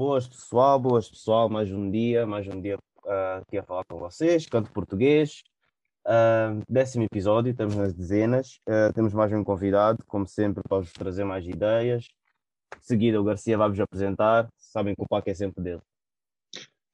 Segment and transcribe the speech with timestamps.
[0.00, 3.98] Boas pessoal, boas pessoal, mais um dia, mais um dia uh, aqui a falar com
[3.98, 5.42] vocês, canto português,
[6.06, 10.90] uh, décimo episódio, estamos nas dezenas, uh, temos mais um convidado, como sempre, para vos
[10.94, 12.04] trazer mais ideias.
[12.04, 15.82] De seguida o Garcia vai-vos apresentar, sabem que o pack é sempre dele.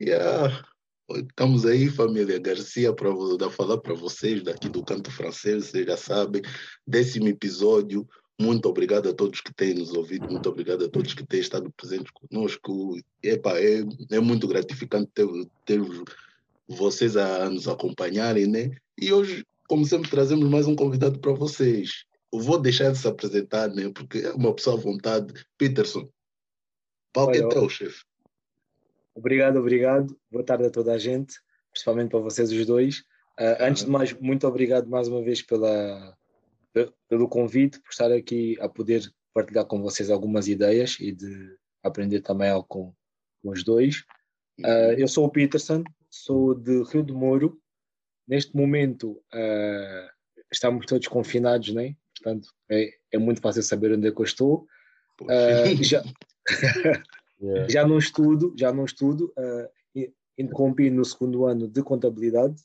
[0.02, 0.66] Yeah.
[1.08, 2.40] Estamos aí, família.
[2.40, 3.08] Garcia, para
[3.52, 6.42] falar para vocês daqui do canto francês, vocês já sabem,
[6.84, 8.04] décimo episódio,
[8.38, 11.72] muito obrigado a todos que têm nos ouvido, muito obrigado a todos que têm estado
[11.72, 12.98] presentes conosco.
[13.22, 15.26] Epa, é, é muito gratificante ter,
[15.64, 15.80] ter
[16.68, 18.76] vocês a nos acompanharem, né?
[19.00, 22.04] E hoje, como sempre, trazemos mais um convidado para vocês.
[22.30, 23.90] Eu vou deixar de se apresentar, né?
[23.94, 25.32] Porque é uma pessoa à vontade.
[25.56, 26.06] Peterson,
[27.12, 28.04] palco é teu, chefe.
[29.14, 30.14] Obrigado, obrigado.
[30.30, 32.98] Boa tarde a toda a gente, principalmente para vocês os dois.
[33.40, 36.14] Uh, antes de mais, muito obrigado mais uma vez pela,
[37.08, 42.20] pelo convite, por estar aqui a poder partilhar com vocês algumas ideias e de aprender
[42.20, 42.94] também algo com,
[43.42, 44.04] com os dois.
[44.60, 47.60] Uh, eu sou o Peterson, sou de Rio de Moro.
[48.26, 50.10] Neste momento uh,
[50.50, 51.94] estamos todos confinados, né?
[52.16, 54.66] portanto é, é, muito fácil saber onde é que eu estou.
[55.20, 56.02] Uh, já,
[57.40, 57.68] yeah.
[57.68, 59.32] já não estudo, já não estudo,
[60.38, 62.56] interrompi no segundo ano de contabilidade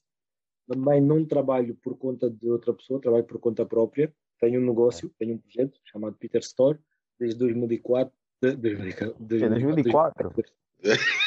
[0.71, 4.13] também não trabalho por conta de outra pessoa, trabalho por conta própria.
[4.39, 6.79] Tenho um negócio, tenho um projeto chamado Peter Store
[7.19, 8.13] desde 2004.
[8.41, 10.33] De, de, de, de 2004?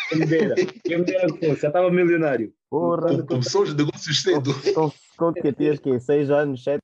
[0.08, 2.52] Quem me dera, quem me dera que fosse, já estava milionário.
[2.70, 4.50] Porra, começou os negócios cedo.
[4.64, 6.82] Então, conto que tinhas que 6 anos, 7.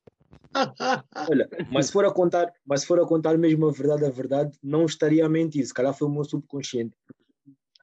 [1.29, 4.11] Olha, mas se for a contar, mas se for a contar mesmo a verdade, a
[4.11, 5.67] verdade, não estaria a mentir.
[5.67, 6.95] Se calhar foi o meu subconsciente.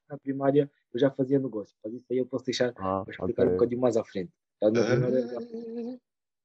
[0.09, 3.43] Na primária eu já fazia negócio, mas isso aí eu posso deixar ah, para explicar
[3.43, 3.53] okay.
[3.53, 4.31] um bocadinho mais à frente.
[4.59, 4.67] Tá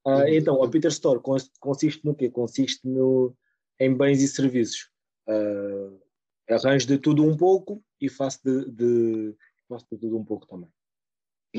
[0.04, 1.20] ah, então, a Peter Store
[1.60, 2.28] consiste no quê?
[2.28, 3.34] Consiste no,
[3.78, 4.90] em bens e serviços.
[5.28, 6.00] Uh,
[6.50, 9.36] arranjo de tudo um pouco e faço de, de,
[9.68, 10.68] faço de tudo um pouco também.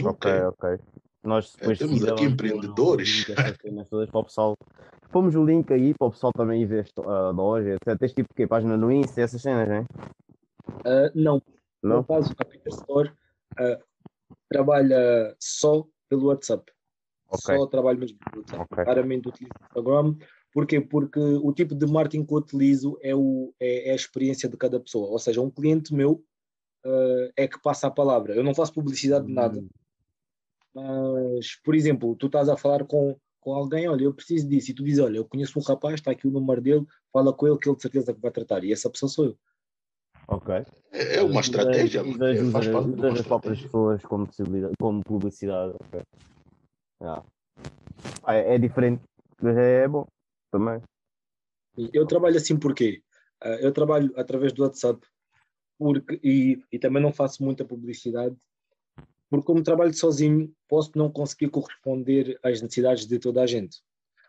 [0.03, 0.79] Ok, ok.
[1.23, 3.25] Nós é, depois é, temos aqui empreendedores.
[4.11, 4.57] Para o pessoal.
[5.09, 7.97] Pomos o link aí para o pessoal também ver a loja, etc.
[7.99, 9.85] Tens tipo que página no Insta, essas cenas, né?
[10.67, 11.41] Uh, não.
[11.81, 11.97] não.
[11.97, 13.83] No caso, a Peter Store uh,
[14.49, 16.71] trabalha só pelo WhatsApp.
[17.27, 17.57] Okay.
[17.57, 18.67] Só trabalho mesmo pelo WhatsApp.
[18.71, 18.83] Okay.
[18.85, 20.15] Raramente utilizo o Instagram.
[20.53, 20.79] Porquê?
[20.79, 24.55] Porque o tipo de marketing que eu utilizo é, o, é, é a experiência de
[24.55, 25.09] cada pessoa.
[25.09, 26.23] Ou seja, um cliente meu
[26.85, 28.35] uh, é que passa a palavra.
[28.35, 29.59] Eu não faço publicidade de nada.
[29.59, 29.69] Hum.
[30.75, 34.73] Mas, por exemplo, tu estás a falar com, com alguém, olha, eu preciso disso, e
[34.73, 37.57] tu dizes, olha, eu conheço um rapaz, está aqui o número dele, fala com ele
[37.59, 39.37] que ele de certeza que vai tratar, e essa pessoa sou eu.
[40.27, 40.65] Ok.
[40.91, 42.03] É uma estratégia.
[42.03, 44.29] Usas, é, faz parte usas as próprias pessoas como,
[44.79, 45.73] como publicidade.
[45.87, 46.01] Okay.
[47.01, 47.23] Yeah.
[48.23, 49.03] Ah, é, é, diferente,
[49.41, 50.05] mas é, é bom
[50.51, 50.81] também.
[51.91, 53.01] Eu trabalho assim porque
[53.43, 55.05] uh, eu trabalho através do WhatsApp
[55.77, 58.37] porque, e, e também não faço muita publicidade
[59.33, 63.81] porque como trabalho sozinho posso não conseguir corresponder às necessidades de toda a gente.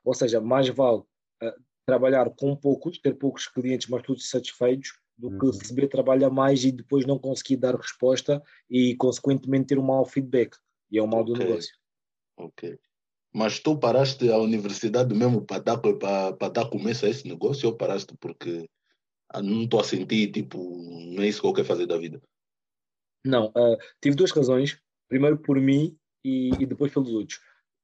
[0.02, 5.30] Ou seja, mais vale uh, trabalhar com poucos, ter poucos clientes, mas todos satisfeitos, do
[5.38, 5.52] que uhum.
[5.52, 10.04] receber trabalho a mais e depois não conseguir dar resposta e, consequentemente, ter um mau
[10.04, 10.56] feedback.
[10.90, 11.32] E é o mal okay.
[11.32, 11.74] do negócio.
[12.36, 12.78] Ok.
[13.32, 17.68] Mas tu paraste a universidade mesmo para dar, para, para dar começo a esse negócio
[17.68, 18.68] ou paraste porque
[19.30, 22.22] ah, não estou a sentir, tipo, não é isso que eu quero fazer da vida?
[23.24, 24.80] Não, uh, tive duas razões.
[25.08, 27.40] Primeiro por mim e, e depois pelos outros.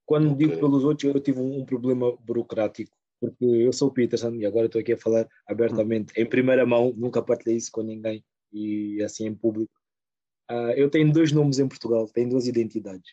[0.06, 0.46] Quando okay.
[0.46, 4.46] digo pelos outros, eu tive um, um problema burocrático porque eu sou o Peterson e
[4.46, 9.02] agora estou aqui a falar abertamente, em primeira mão, nunca partilhei isso com ninguém e
[9.02, 9.72] assim em público.
[10.50, 13.12] Uh, eu tenho dois nomes em Portugal, tenho duas identidades.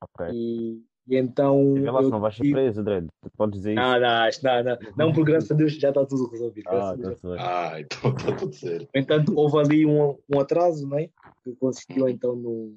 [0.00, 0.26] Ok.
[0.32, 1.76] E, e então.
[1.76, 3.08] E lá, eu não vais ser preso, Dredd.
[3.36, 4.44] Podes dizer não, isso.
[4.44, 6.68] Não, não, não, não, porque graças a Deus já está tudo resolvido.
[6.68, 8.88] Ah, tá ah então está tudo certo.
[8.94, 11.08] Entanto, houve ali um, um atraso, né?
[11.42, 12.76] Que consistiu então no,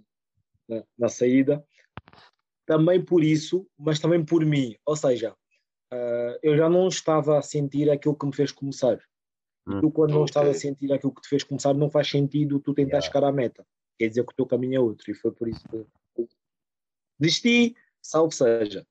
[0.68, 1.64] na, na saída.
[2.66, 4.76] Também por isso, mas também por mim.
[4.86, 5.36] Ou seja,
[5.94, 9.00] uh, eu já não estava a sentir aquilo que me fez começar.
[9.68, 10.20] Hum, tu, quando okay.
[10.20, 13.08] não estás a sentir aquilo que te fez começar, não faz sentido tu tentar yeah.
[13.08, 13.66] chegar à meta.
[13.98, 15.12] Quer dizer que o teu caminho é outro.
[15.12, 15.86] E foi por isso que
[17.20, 18.86] desisti, salvo seja.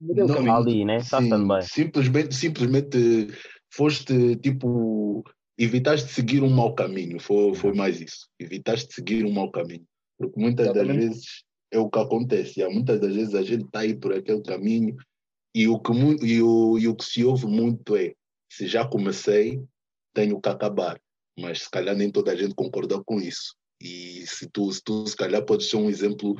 [0.00, 0.98] Não, ali, né?
[0.98, 1.62] Está bem.
[1.62, 3.28] Simplesmente, simplesmente
[3.70, 5.24] foste tipo.
[5.58, 8.28] Evitaste seguir um mau caminho, foi, foi mais isso.
[8.38, 9.86] Evitaste seguir um mau caminho.
[10.18, 10.98] Porque muitas Exatamente.
[10.98, 12.60] das vezes é o que acontece.
[12.60, 14.94] E muitas das vezes a gente está aí por aquele caminho
[15.56, 15.90] e o, que,
[16.22, 18.14] e, o, e o que se ouve muito é:
[18.52, 19.64] se já comecei,
[20.12, 21.00] tenho que acabar.
[21.38, 23.56] Mas se calhar nem toda a gente concorda com isso.
[23.80, 26.34] E se tu, se, tu, se calhar, podes ser um exemplo,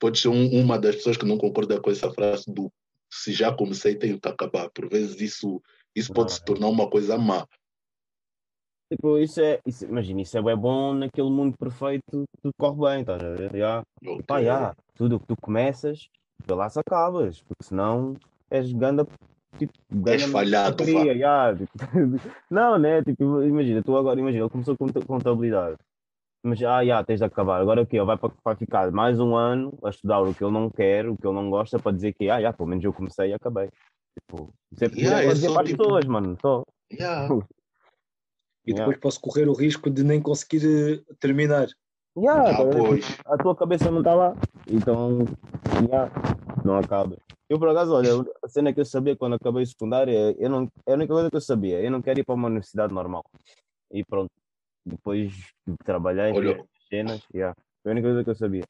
[0.00, 2.72] podes ser um, uma das pessoas que não concorda com essa frase do
[3.12, 4.70] se já comecei, tenho que acabar.
[4.70, 5.60] Por vezes isso,
[5.94, 7.46] isso pode se tornar uma coisa má.
[8.90, 13.00] Tipo, isso é, isso, imagina, isso é bem bom naquele mundo perfeito, tudo corre bem,
[13.00, 13.54] estás a ver?
[13.54, 13.82] Já.
[14.26, 16.08] Pá, já, tudo o que tu começas,
[16.46, 18.16] vê lá se acabas, porque senão
[18.52, 19.06] és ganda,
[19.58, 19.72] tipo,
[20.06, 20.84] És falhado,
[21.18, 21.72] já, tipo,
[22.50, 23.02] não, né?
[23.02, 25.76] Tipo, imagina, tu agora, imagina, ele começou com conta- contabilidade,
[26.44, 27.96] mas ah, já, tens de acabar, agora o quê?
[27.96, 31.08] Ele vai, para, vai ficar mais um ano a estudar o que ele não quer,
[31.08, 33.34] o que ele não gosta, para dizer que, ah, já, pelo menos eu comecei e
[33.34, 33.68] acabei.
[34.18, 36.62] Tipo, porque Yeah, é dizer para as tipo- pessoas, mano, só.
[36.92, 37.28] Yeah.
[38.64, 38.84] E Yeah.
[38.84, 41.66] depois posso correr o risco de nem conseguir eh, terminar.
[42.16, 42.78] Yeah, Ah, tá a ver?
[42.78, 43.18] pois.
[43.26, 44.36] a tua cabeça não está lá,
[44.70, 45.24] então
[45.88, 46.08] yeah,
[46.64, 47.16] não acaba.
[47.52, 48.08] Eu por acaso, olha,
[48.42, 51.12] a cena que eu sabia quando acabei o secundário, é- eu não, é a única
[51.12, 53.22] coisa que eu sabia, eu não quero ir para uma universidade normal.
[53.92, 54.30] E pronto,
[54.86, 55.34] depois
[55.66, 58.62] de trabalhar Olha- em cenas, yeah, foi a única coisa que eu sabia.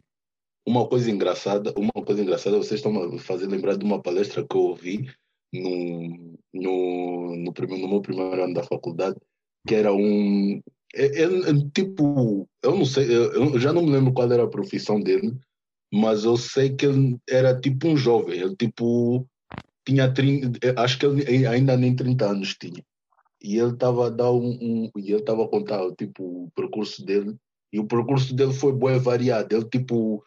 [0.66, 4.56] Uma coisa engraçada, uma coisa engraçada, vocês estão me fazendo lembrar de uma palestra que
[4.56, 5.08] eu ouvi
[5.54, 9.16] no, no, no, primeiro, no meu primeiro ano da faculdade,
[9.64, 10.60] que era um.
[10.92, 14.42] É, é- é tipo, eu não sei, eu, eu já não me lembro qual era
[14.42, 15.38] a profissão dele,
[15.92, 19.26] mas eu sei que ele era tipo um jovem, ele tipo
[19.86, 22.82] tinha 30, acho que ele ainda nem 30 anos tinha.
[23.42, 27.04] E ele estava a dar um, um- e ele estava a contar tipo o percurso
[27.04, 27.36] dele,
[27.72, 29.54] e o percurso dele foi bem variado.
[29.54, 30.24] Ele tipo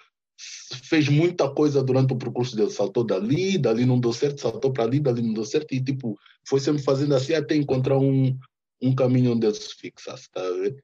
[0.84, 2.70] fez muita coisa durante o percurso dele.
[2.70, 6.18] Saltou dali, dali não deu certo, saltou para ali, dali não deu certo, e tipo,
[6.48, 8.38] foi sempre fazendo assim até encontrar um,
[8.82, 10.84] um caminho onde ele se fixasse, tá a ver?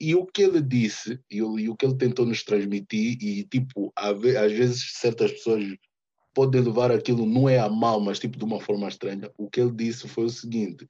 [0.00, 3.44] E o que ele disse, e o, e o que ele tentou nos transmitir, e
[3.44, 4.18] tipo, às
[4.52, 5.76] vezes certas pessoas
[6.34, 9.30] podem levar aquilo, não é a mal, mas tipo de uma forma estranha.
[9.36, 10.86] O que ele disse foi o seguinte: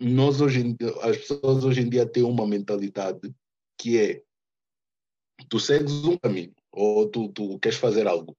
[0.00, 3.34] nós hoje em as pessoas hoje em dia têm uma mentalidade
[3.78, 4.22] que é
[5.48, 8.36] tu segues um caminho ou tu, tu queres fazer algo,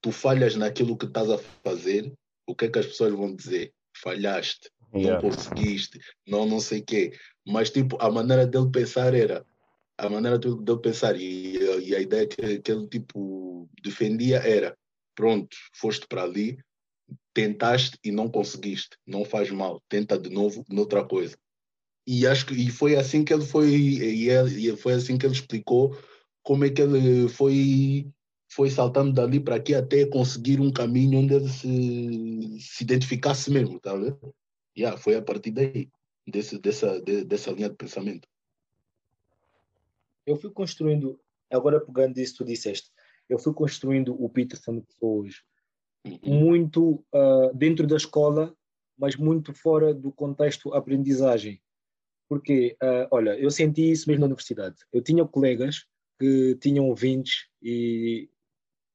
[0.00, 2.12] tu falhas naquilo que estás a fazer,
[2.46, 3.72] o que é que as pessoas vão dizer?
[3.96, 5.14] Falhaste, Yeah.
[5.14, 7.12] não conseguiste, não não sei o quê.
[7.46, 9.44] Mas tipo, a maneira dele pensar era
[9.98, 11.56] a maneira dele pensar e,
[11.88, 14.76] e a ideia que, que ele tipo defendia era
[15.14, 16.58] pronto, foste para ali,
[17.34, 21.36] tentaste e não conseguiste, não faz mal, tenta de novo noutra coisa.
[22.06, 25.26] E acho que e foi assim que ele foi e, ele- e foi assim que
[25.26, 25.96] ele explicou
[26.42, 28.10] como é que ele foi
[28.52, 33.78] foi saltando dali para aqui até conseguir um caminho onde ele se, se identificasse mesmo,
[33.78, 34.34] tá vendo?
[34.76, 35.90] Yeah, foi a partir daí,
[36.26, 38.28] desse, dessa, de- dessa linha de pensamento.
[40.26, 41.20] Eu fui construindo,
[41.50, 42.90] agora pegando isso tu disseste,
[43.28, 45.42] eu fui construindo o Peterson que sou hoje,
[46.24, 48.54] muito ah, dentro da escola,
[48.98, 51.60] mas muito fora do contexto aprendizagem.
[52.28, 54.76] Porque, ah, olha, eu senti isso mesmo na universidade.
[54.92, 55.86] Eu tinha colegas
[56.18, 58.28] que tinham 20 e,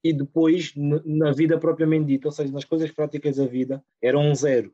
[0.03, 4.35] e depois, na vida propriamente dita, ou seja, nas coisas práticas da vida, eram um
[4.35, 4.73] zero.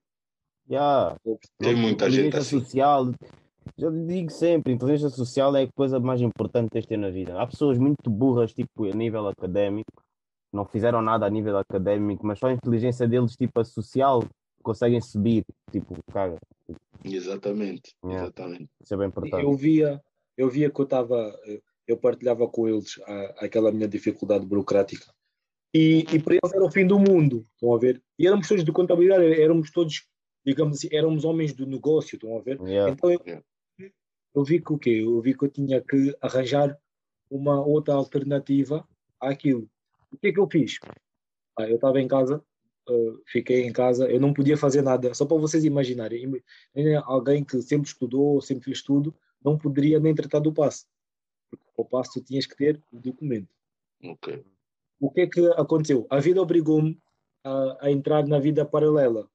[0.71, 1.17] Yeah.
[1.57, 2.59] Tem muita gente inteligência assim.
[2.59, 3.11] social,
[3.77, 7.09] já digo sempre, inteligência social é a coisa mais importante que tens de ter na
[7.09, 7.39] vida.
[7.41, 9.91] Há pessoas muito burras, tipo, a nível académico,
[10.53, 14.23] não fizeram nada a nível académico, mas só a inteligência deles, tipo, a social,
[14.63, 16.37] conseguem subir, tipo, cara,
[17.03, 18.23] Exatamente, Yeah.
[18.25, 18.69] exatamente.
[18.81, 19.43] isso é bem importante.
[19.43, 20.01] Eu via,
[20.37, 21.35] eu via que eu estava,
[21.87, 25.11] eu partilhava com eles a- aquela minha dificuldade burocrática.
[25.73, 28.01] E, e para eles era o fim do mundo, estão a ver?
[28.19, 30.05] E éramos todos de contabilidade, éramos todos,
[30.45, 32.59] digamos assim, éramos homens do negócio, estão a ver?
[32.61, 32.91] Yeah.
[32.91, 33.43] Então eu,
[34.33, 35.01] eu vi que o quê?
[35.03, 36.77] Eu vi que eu tinha que arranjar
[37.29, 38.87] uma outra alternativa
[39.19, 39.69] àquilo.
[40.11, 40.79] O que é que eu fiz?
[41.57, 42.43] Ah, eu estava em casa,
[42.87, 46.43] ah, fiquei em casa, eu não podia fazer nada, só para vocês imaginarem.
[47.03, 50.85] Alguém que sempre estudou, sempre fez tudo, não poderia nem tratar do passe.
[51.49, 53.49] Porque o passe tu tinhas que ter o documento.
[54.03, 54.43] Ok.
[54.99, 56.05] O que é que aconteceu?
[56.09, 56.99] A vida obrigou-me
[57.43, 59.27] a, a entrar na vida paralela.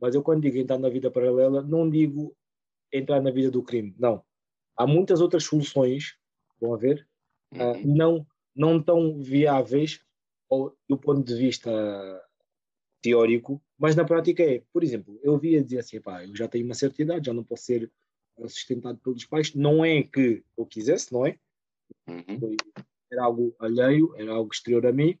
[0.00, 2.34] Mas eu, quando digo entrar na vida paralela, não digo
[2.92, 3.94] entrar na vida do crime.
[3.98, 4.24] Não.
[4.76, 6.16] Há muitas outras soluções,
[6.60, 7.06] vão a ver,
[7.54, 7.82] ah, Uhum.
[7.96, 10.00] não, não tão viáveis
[10.48, 11.70] ou, do ponto de vista
[13.02, 14.62] teórico, mas na prática é.
[14.72, 17.44] Por exemplo, eu via dizer assim, pá, eu já tenho uma certa idade, já não
[17.44, 17.90] posso ser
[18.46, 19.54] sustentado pelos pais.
[19.54, 21.38] Não é que eu quisesse, não é?
[22.08, 22.38] Uhum.
[22.38, 22.56] foi,
[23.10, 25.18] era algo alheio, era algo exterior a mim,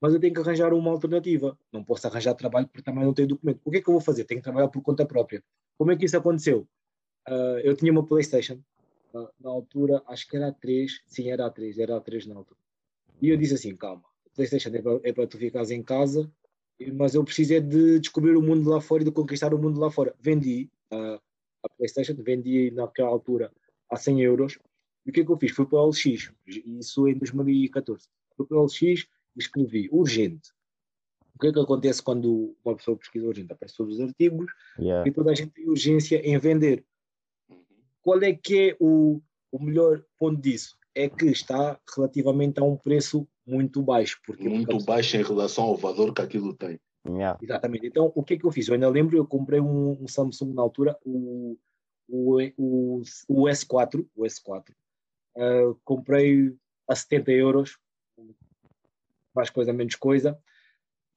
[0.00, 1.58] mas eu tenho que arranjar uma alternativa.
[1.72, 3.60] Não posso arranjar trabalho porque também não tenho documento.
[3.64, 4.24] O que é que eu vou fazer?
[4.24, 5.42] Tenho que trabalhar por conta própria.
[5.78, 6.68] Como é que isso aconteceu?
[7.26, 8.60] Ah, eu tinha uma PlayStation,
[9.14, 12.26] ah, na altura, acho que era a 3, sim, era a 3, era a 3
[12.26, 12.58] na altura.
[13.20, 16.30] E eu disse assim: calma, a PlayStation é para, é para tu ficares em casa,
[16.92, 19.80] mas eu preciso é de descobrir o mundo lá fora e de conquistar o mundo
[19.80, 20.14] lá fora.
[20.20, 21.20] Vendi ah,
[21.62, 23.52] a PlayStation, vendi naquela altura
[23.90, 24.58] a 100 euros.
[25.06, 25.52] E o que é que eu fiz?
[25.52, 28.08] Fui para o LX, isso em 2014.
[28.36, 30.50] Fui para o LX escrevi urgente.
[31.34, 33.52] O que é que acontece quando uma pessoa pesquisa urgente?
[33.52, 35.08] Aparece todos os artigos Yeah.
[35.08, 36.84] e toda a gente tem urgência em vender.
[38.02, 40.76] qual é que é o, o melhor ponto disso?
[40.94, 44.20] É que está relativamente a um preço muito baixo.
[44.26, 46.78] Porque muito baixo em relação ao valor que aquilo tem.
[47.06, 47.38] Yeah.
[47.42, 47.86] Exatamente.
[47.86, 48.68] Então, o que é que eu fiz?
[48.68, 51.58] Eu ainda lembro, eu comprei um, um Samsung na altura, o,
[52.08, 54.70] o, o, o S4, o S4.
[55.36, 56.54] Uh, comprei
[56.88, 57.78] a 70 euros,
[59.34, 60.38] mais coisa, menos coisa,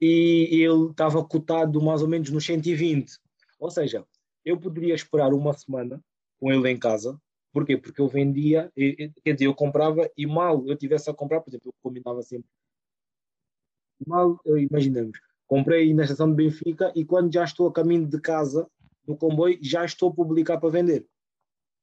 [0.01, 3.19] e ele estava cotado mais ou menos nos 120.
[3.59, 4.05] Ou seja,
[4.45, 6.01] eu poderia esperar uma semana
[6.39, 7.19] com ele em casa.
[7.51, 7.77] Porquê?
[7.77, 11.69] Porque eu vendia, quer dizer, eu comprava e mal eu tivesse a comprar, por exemplo,
[11.69, 12.47] eu combinava sempre.
[14.05, 18.69] Mal, imaginamos, comprei na estação de Benfica e quando já estou a caminho de casa,
[19.07, 21.07] no comboio, já estou a publicar para vender.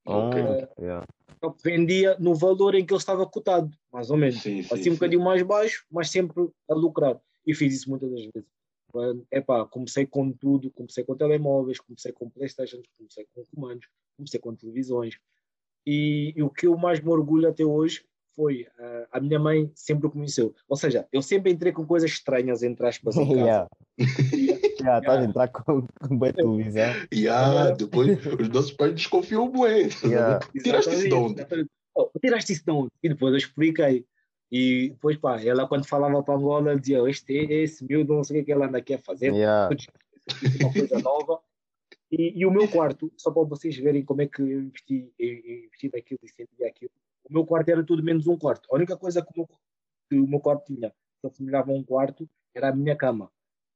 [0.06, 1.06] Oh, uh, yeah.
[1.62, 4.40] Vendia no valor em que ele estava cotado, mais ou menos.
[4.40, 7.20] Sim, sim, assim um bocadinho mais baixo, mas sempre a lucrar.
[7.46, 8.48] E fiz isso muitas das vezes.
[9.30, 14.54] Epá, comecei com tudo, comecei com telemóveis, comecei com Playstation, comecei com comandos, comecei com
[14.54, 15.18] televisões.
[15.86, 19.70] E, e o que eu mais me orgulho até hoje foi uh, a minha mãe
[19.74, 20.54] sempre o conheceu.
[20.68, 23.40] Ou seja, eu sempre entrei com coisas estranhas, entre aspas, em casa.
[23.40, 23.68] Yeah.
[24.84, 26.92] yeah, estás a entrar com, com boa televisão.
[27.12, 29.88] Yeah, depois os nossos pais desconfiam bué.
[30.04, 30.40] Yeah.
[30.62, 31.46] Tiraste isso de onde?
[31.94, 32.90] Oh, tiraste isso de onde?
[33.02, 34.06] E depois eu expliquei.
[34.52, 38.38] E depois, pá, ela quando falava para Angola, dizia, este, esse miúdo, não sei o
[38.38, 39.32] que, é que ela anda aqui a fazer.
[39.32, 39.74] Yeah.
[40.60, 41.40] Uma coisa nova.
[42.10, 45.64] E, e, o meu quarto, só para vocês verem como é que eu investi, eu
[45.64, 46.92] investi naquilo e senti aquilo,
[47.28, 48.68] o meu quarto era tudo menos um quarto.
[48.70, 49.48] A única coisa que o meu,
[50.08, 53.30] que o meu quarto tinha, que assemelhava a um quarto, era a minha cama.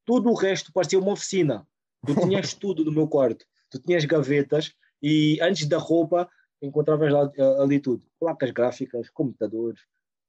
[0.09, 1.67] Tudo o resto parecia uma oficina.
[2.07, 3.45] Tu tinhas tudo no meu quarto.
[3.69, 4.73] Tu tinhas gavetas
[5.03, 6.27] e antes da roupa
[6.63, 7.31] encontravas lá,
[7.63, 8.03] ali tudo.
[8.19, 9.83] Placas gráficas, computadores,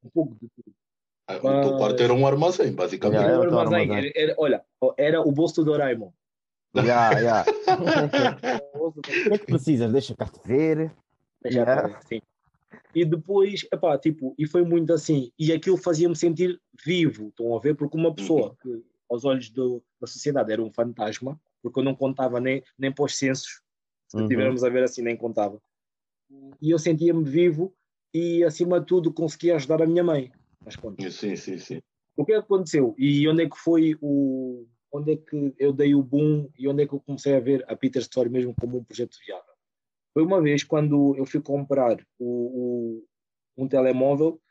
[0.03, 0.75] um pouco de tudo.
[1.29, 3.21] Ah, o teu quarto era um armazém, basicamente.
[3.21, 3.81] Yeah, Era um armazém.
[3.89, 4.11] armazém.
[4.15, 4.65] Era- era- olha,
[4.97, 6.11] era o bolso do Doraemon.
[6.75, 7.45] Yeah, yeah.
[8.73, 9.91] O que é que precisas?
[9.93, 10.91] Deixa cá te ver.
[11.45, 11.89] Já Yeah.
[11.89, 12.19] tá, sim.
[12.93, 17.59] E depois, epá, tipo, e foi muito assim, e aquilo fazia-me sentir vivo, estão a
[17.61, 17.75] ver?
[17.75, 21.95] Porque uma pessoa que, aos olhos do- da sociedade, era um fantasma, porque eu não
[21.95, 23.61] contava nem, nem para os censos,
[24.07, 24.23] se Uhum.
[24.23, 25.61] estivermos a ver assim, nem contava.
[26.61, 27.73] E eu sentia-me vivo
[28.13, 30.31] e, acima de tudo, conseguia ajudar a minha mãe.
[30.63, 30.77] Mas.
[31.11, 31.81] Sim, sim, sim.
[32.15, 32.93] O que é que aconteceu?
[32.97, 34.67] E onde é que foi o.
[34.91, 37.63] Onde é que eu dei o boom e onde é que eu comecei a ver
[37.67, 39.53] a Peter Story mesmo como um projeto viável?
[40.13, 42.25] Foi uma vez quando eu fui comprar o,
[42.99, 43.05] o-
[43.55, 44.41] um telemóvel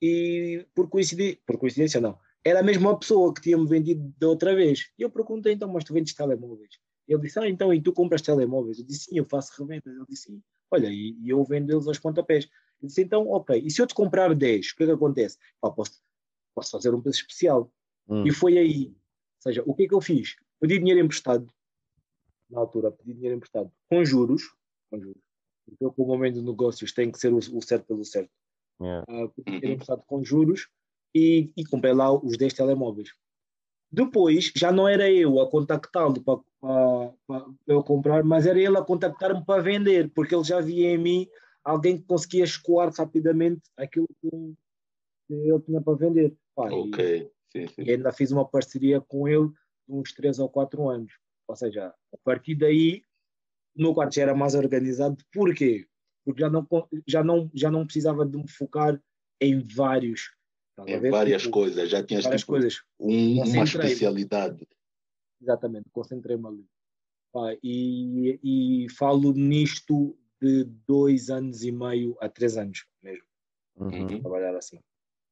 [0.00, 4.54] e por coincidência, por coincidência não, era a mesma pessoa que tinha-me vendido da outra
[4.54, 4.90] vez.
[4.98, 6.78] E eu perguntei então, mas tu vendes telemóveis?
[7.08, 8.78] Ele disse, ah, então, e tu compras telemóveis?
[8.78, 9.94] Eu disse, sim, eu faço revendas.
[9.94, 12.48] Ele disse, sim, olha, e, e eu vendo eles aos pontapés.
[12.82, 15.38] Eu disse, então, ok, e se eu te comprar 10, o que é que acontece?
[15.60, 16.02] Pá, posso,
[16.54, 17.72] posso fazer um preço especial.
[18.08, 18.26] Hum.
[18.26, 18.88] E foi aí.
[18.88, 20.36] Ou seja, o que é que eu fiz?
[20.60, 21.50] Pedi dinheiro emprestado,
[22.50, 24.42] na altura, pedi dinheiro emprestado, com juros,
[24.90, 25.22] com juros.
[25.96, 28.30] Como homem de negócios, tem que ser o, o certo pelo certo.
[28.80, 29.04] Yeah.
[29.08, 30.68] Ah, pedi dinheiro emprestado com juros
[31.14, 33.10] e, e comprei lá os 10 telemóveis.
[33.90, 36.40] Depois, já não era eu a contactá-lo para,
[37.66, 41.28] eu comprar, mas era ele a contactar-me para vender, porque ele já via em mim
[41.62, 44.54] alguém que conseguia escoar rapidamente aquilo que
[45.30, 46.36] ele tinha para vender.
[46.54, 47.30] Pá, e- Ok.
[47.52, 47.82] Sim, sim.
[47.82, 51.12] e ainda fiz uma parceria com ele de uns 3 ou 4 anos.
[51.46, 53.04] Ou seja, a partir daí,
[53.76, 55.18] o meu quarto já era mais organizado.
[55.32, 55.86] Porquê?
[56.24, 56.66] Porque já não,
[57.06, 59.00] já não, já não precisava de me focar
[59.40, 60.32] em vários.
[60.82, 61.10] Ver?
[61.10, 61.88] várias Tipo, coisas.
[61.88, 62.82] Já tinhas várias tipo, coisas.
[62.98, 64.66] um- uma especialidade.
[65.40, 66.66] Exatamente, concentrei-me ali.
[67.32, 73.24] Pá, e, e falo nisto de dois anos e meio a três anos mesmo,
[73.76, 74.20] Uhum.
[74.20, 74.78] Trabalhar assim.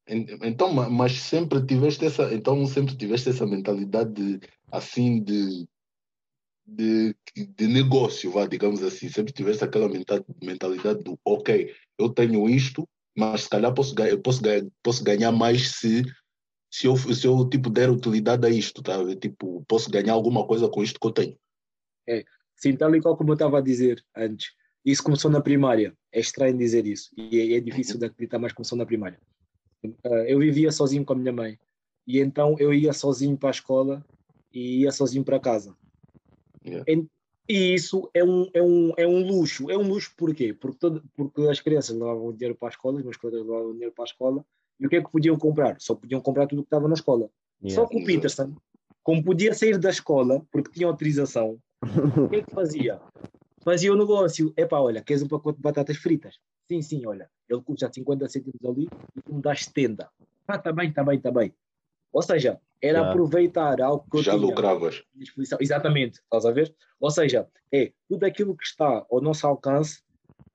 [0.07, 5.69] En- Então, ma- mas sempre tiveste essa, então sempre tiveste essa mentalidade de, assim de,
[6.67, 9.09] de, de negócio, vá, digamos assim.
[9.09, 14.19] Sempre tiveste aquela menta- mentalidade do, ok, eu tenho isto, mas se calhar posso, ganhar-
[14.19, 16.03] posso, ganhar, posso ganhar mais se,
[16.71, 18.99] se eu, se eu tipo, der utilidade a isto, tá?
[19.17, 21.39] Tipo, posso ganhar alguma coisa com isto que eu tenho.
[22.57, 24.53] Sim, tal e qual como eu estava a dizer antes.
[24.85, 25.97] Isso começou na primária.
[26.13, 27.11] É estranho dizer isso.
[27.17, 29.21] E é, é difícil de acreditar, mas começou na primária.
[30.05, 31.59] Ah, eu vivia sozinho com a minha mãe.
[32.07, 34.05] E então eu ia sozinho para a escola
[34.53, 35.77] e ia sozinho para casa.
[36.65, 36.85] Yeah.
[37.49, 39.71] E isso é um, é, um, é um luxo.
[39.71, 40.53] É um luxo porquê?
[40.55, 43.93] Porque, todo, porque as crianças levavam dinheiro para a escola, os meus colegas levavam dinheiro
[43.93, 44.45] para a escola.
[44.79, 45.77] E o que é que podiam comprar?
[45.81, 47.29] Só podiam comprar tudo o que estava na escola.
[47.69, 47.89] Só Yeah.
[47.89, 48.55] que o Peterson,
[49.03, 51.59] como podia sair da escola, porque tinha autorização,
[52.17, 53.01] o que é que fazia?
[53.65, 54.53] Fazia o negócio.
[54.57, 56.39] Epá, olha, queres um pacote de batatas fritas?
[56.69, 57.31] Sim, sim, olha.
[57.49, 60.09] Ele custa 50 cêntimos ali e tu me dás 70.
[60.49, 61.55] Ah, tá bem, tá bem, tá bem.
[62.13, 63.11] Ou seja, era Já.
[63.11, 65.05] aproveitar algo que eu Já tinha lucravas.
[65.15, 65.59] à disposição.
[65.61, 66.75] Exatamente, estás a ver?
[66.99, 70.03] Ou seja, é tudo aquilo que está ao nosso alcance,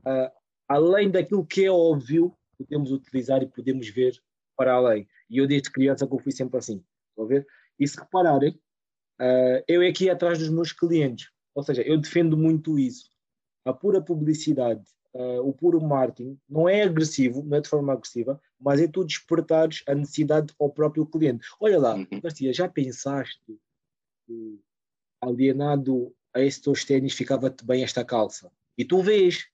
[0.06, 0.30] uh,
[0.68, 4.22] além daquilo que é óbvio, podemos utilizar e podemos ver
[4.58, 5.08] para além.
[5.30, 7.48] E eu desde criança que eu fui sempre assim, estão a ver?
[7.80, 8.52] E se repararem,
[9.22, 13.10] uh, eu é aqui atrás dos meus clientes, ou seja, eu defendo muito isso.
[13.64, 14.84] A pura publicidade,
[15.18, 19.04] uh, o puro marketing, não é agressivo, não é de forma agressiva, mas é tu
[19.04, 21.48] despertares a necessidade ao próprio cliente.
[21.60, 22.22] Olha lá, uhum.
[22.22, 23.42] Garcia, já pensaste
[24.26, 24.60] que
[25.20, 28.52] alienado a esses teus ténis ficava-te bem esta calça?
[28.78, 29.48] E tu vês.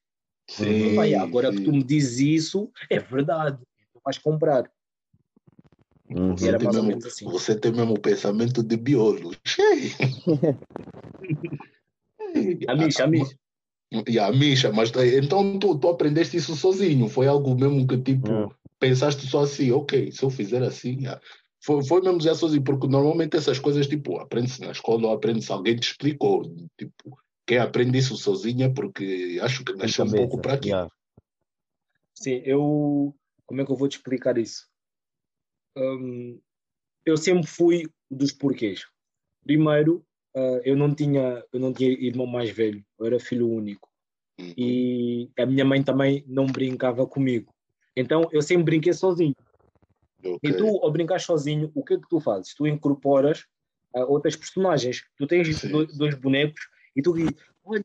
[0.50, 1.60] Sim, Vai, agora sim.
[1.60, 3.58] que tu me dizes isso, é verdade.
[3.94, 4.70] Tu vais comprar.
[6.10, 6.36] Uhum.
[6.36, 7.26] Você, tem mesmo, assim.
[7.26, 9.40] você tem mesmo o pensamento de biólogos.
[12.68, 13.08] a Misha,
[13.94, 14.12] a Misha.
[14.12, 17.08] E a Misha, mas então tu, tu aprendeste isso sozinho?
[17.08, 21.22] Foi algo mesmo que tipo, pensaste só assim, ok, se eu fizer assim, yeah.
[21.64, 25.52] foi, foi mesmo já sozinho, porque normalmente essas coisas, tipo, aprende-se na escola ou aprende-se,
[25.52, 26.44] alguém te explicou,
[26.78, 30.70] tipo, quem aprende isso sozinha, porque acho que nasceu um pouco para aqui.
[30.70, 30.90] Yeah.
[32.16, 34.72] Sim, eu, como é que eu vou te explicar isso?
[35.76, 36.40] um,
[37.06, 38.86] eu sempre fui dos porquês.
[39.44, 43.90] Primeiro, uh, eu não tinha eu não tinha irmão mais velho, eu era filho único.
[44.40, 44.54] Uhum.
[44.58, 47.54] E a minha mãe também não brincava comigo.
[47.96, 49.36] Então eu sempre brinquei sozinho.
[50.24, 50.52] Okay.
[50.52, 52.56] E tu, ao brincar sozinho, o que é que tu fazes?
[52.56, 53.46] Tu incorporas
[53.94, 55.04] uh, outras personagens.
[55.18, 57.84] Tu tens dois, dois bonecos e tu dizes: Olha,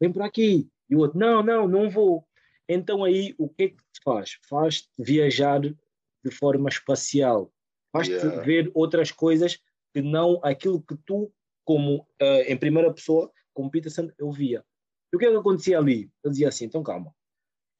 [0.00, 0.68] vem por aqui.
[0.90, 2.26] E o outro: Não, não, não vou.
[2.68, 4.38] Então aí o que é que te faz?
[4.48, 7.52] Faz-te viajar de forma espacial.
[7.92, 8.42] Faz-te yeah.
[8.42, 9.60] ver outras coisas
[9.94, 11.32] que não aquilo que tu,
[11.66, 14.64] como uh, em primeira pessoa, como Peterson, eu via.
[15.12, 16.10] E o que é que acontecia ali?
[16.22, 17.12] Eu dizia assim, então calma,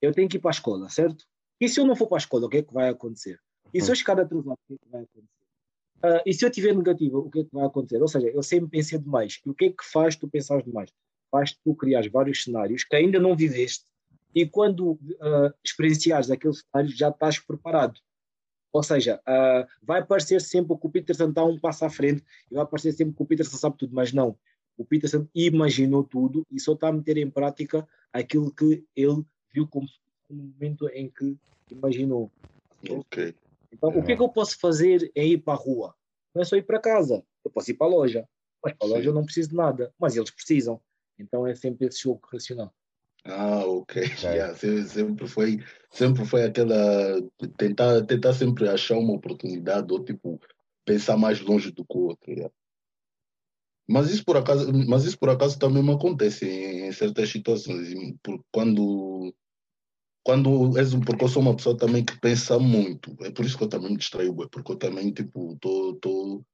[0.02, 1.24] eu tenho que ir para a escola, certo?
[1.60, 3.40] E se eu não for para a escola, o que é que vai acontecer?
[3.72, 5.36] E se eu chegar atrasado, o que é que vai acontecer?
[5.98, 8.02] Uh, e se eu tiver negativo, o que é que vai acontecer?
[8.02, 9.40] Ou seja, eu sempre pensei demais.
[9.44, 10.92] E o que é que faz tu pensar demais?
[11.30, 13.84] Faz tu criar vários cenários que ainda não viveste
[14.34, 17.98] e quando uh, experienciares aqueles cenários já estás preparado.
[18.72, 22.54] Ou seja, uh, vai parecer sempre que o Peterson está um passo à frente e
[22.54, 24.36] vai parecer sempre que o Peterson sabe tudo, mas não.
[24.76, 29.66] O Peterson imaginou tudo e só está a meter em prática aquilo que ele viu
[29.66, 29.86] como
[30.28, 31.36] no momento em que
[31.70, 32.30] imaginou.
[32.90, 33.34] Ok.
[33.72, 35.94] Então, o que é que eu posso fazer em ir para a rua?
[36.34, 37.24] Não é só ir para casa.
[37.44, 38.28] Eu posso ir para a loja.
[38.62, 39.92] Mas para a loja eu não preciso de nada.
[39.98, 40.80] Mas eles precisam.
[41.18, 42.72] Então é sempre esse jogo racional.
[43.28, 43.94] Ah, ok.
[44.22, 45.58] Yeah, sempre foi,
[45.90, 47.20] sempre foi aquela
[47.56, 50.40] tentar, tentar sempre achar uma oportunidade ou tipo
[50.84, 52.30] pensar mais longe do que o outro.
[52.32, 52.52] Yeah.
[53.88, 57.94] Mas isso por acaso, mas isso por acaso também acontece em, em certas situações.
[58.22, 59.34] Por, quando
[60.24, 63.16] quando és um, porque eu sou uma pessoa também que pensa muito.
[63.20, 66.44] É por isso que eu também me distraio, porque eu também tipo tô, tô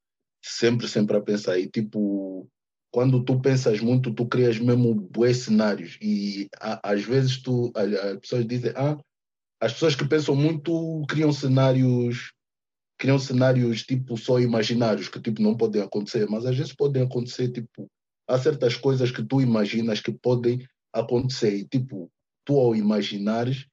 [0.43, 2.47] sempre sempre a pensar e tipo
[2.93, 5.99] quando tu pensas muito, tu crias mesmo bons cenários.
[6.01, 8.99] E a, às vezes tu, as pessoas dizem, ah,
[9.61, 12.33] as pessoas que pensam muito criam cenários,
[12.99, 17.51] criam cenários tipo só imaginários, que tipo não podem acontecer, mas às vezes podem acontecer,
[17.51, 17.91] tipo,
[18.29, 21.57] há certas coisas que tu imaginas que podem acontecer.
[21.57, 22.11] E tipo,
[22.45, 23.67] tu ao imaginares,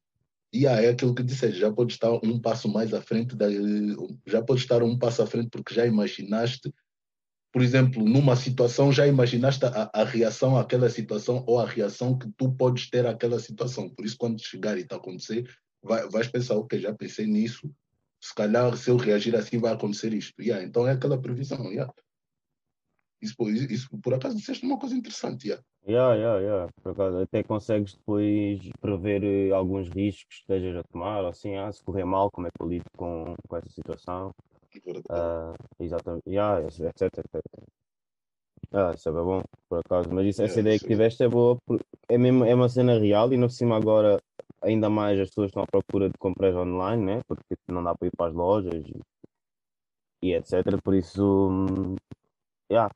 [0.53, 3.47] e ah, é aquilo que disseste, já pode estar um passo mais à frente, da,
[4.25, 6.73] já pode estar um passo à frente porque já imaginaste
[7.51, 12.29] por exemplo, numa situação, já imaginaste a, a, reação àquela situação ou a reação que
[12.37, 13.89] tu podes ter àquela situação.
[13.89, 15.49] Por isso, quando chegar e está acontecer,
[15.81, 17.71] vai, vais pensar, ok, já pensei nisso,
[18.21, 20.39] se calhar se eu reagir assim vai acontecer isto.
[20.41, 21.71] Yeah, então é aquela previsão.
[21.71, 21.91] Yeah.
[23.21, 25.47] Isso, isso, por acaso disseste uma coisa interessante.
[25.47, 25.63] Yeah.
[25.87, 26.73] Yeah, yeah, yeah.
[26.83, 31.71] Por acaso, até consegues depois prever eh, alguns riscos que estejas a tomar, assim, ah,
[31.71, 34.31] se correr mal, como é que eu lido com, com essa situação.
[35.09, 36.29] Uh, exatamente.
[36.29, 37.41] Yeah, etc, etc.
[38.71, 40.09] Ah, isso é bom, por acaso.
[40.11, 41.57] Mas isso, essa é, ideia que tiveste é boa,
[42.07, 44.21] é, mesmo, é uma cena real e no cima agora
[44.61, 47.21] ainda mais as pessoas estão à procura de compras online, né?
[47.27, 50.79] Porque não dá para ir para as lojas e, e etc.
[50.83, 51.95] Por isso, hum,
[52.71, 52.93] yeah.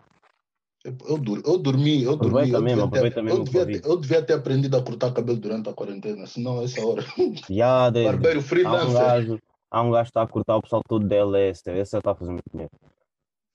[0.84, 2.52] Eu, eu dormi, eu dormi.
[2.52, 5.70] Eu, mesmo, devia ter, eu, devia ter, eu devia ter aprendido a cortar cabelo durante
[5.70, 7.04] a quarentena, senão essa hora.
[7.50, 9.40] Yeah, Barbeiro freelancer.
[9.74, 12.16] Há um gajo que está a cortar o pessoal todo da LS, esse está a
[12.16, 12.72] fazer muito dinheiro.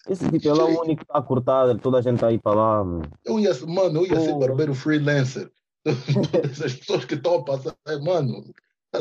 [0.09, 2.39] Esse tipo, ele é o único que está a cortar, toda a gente está aí
[2.39, 2.83] para lá.
[2.83, 3.09] Mano.
[3.25, 4.21] Eu ia, mano, eu ia oh.
[4.21, 5.49] ser barbeiro freelancer.
[6.43, 8.43] Essas pessoas que estão a passar, mano,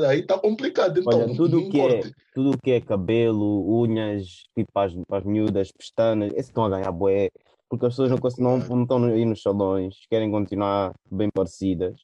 [0.07, 0.99] aí está complicado.
[0.99, 2.01] Então, Olha, tudo que, é,
[2.35, 7.31] tudo que é cabelo, unhas, tipo as, as miúdas, pestanas, esses estão a ganhar boé,
[7.67, 11.99] porque as pessoas não, não, não estão aí nos salões, querem continuar bem parecidas.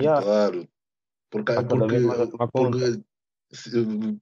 [0.00, 0.22] Yeah.
[0.22, 0.68] Claro,
[1.28, 3.02] porque, porque, porque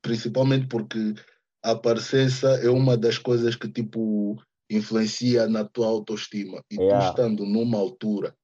[0.03, 1.14] principalmente porque
[1.62, 4.40] a aparência é uma das coisas que tipo
[4.71, 7.07] influencia na tua autoestima e yeah.
[7.07, 8.35] tu estando numa altura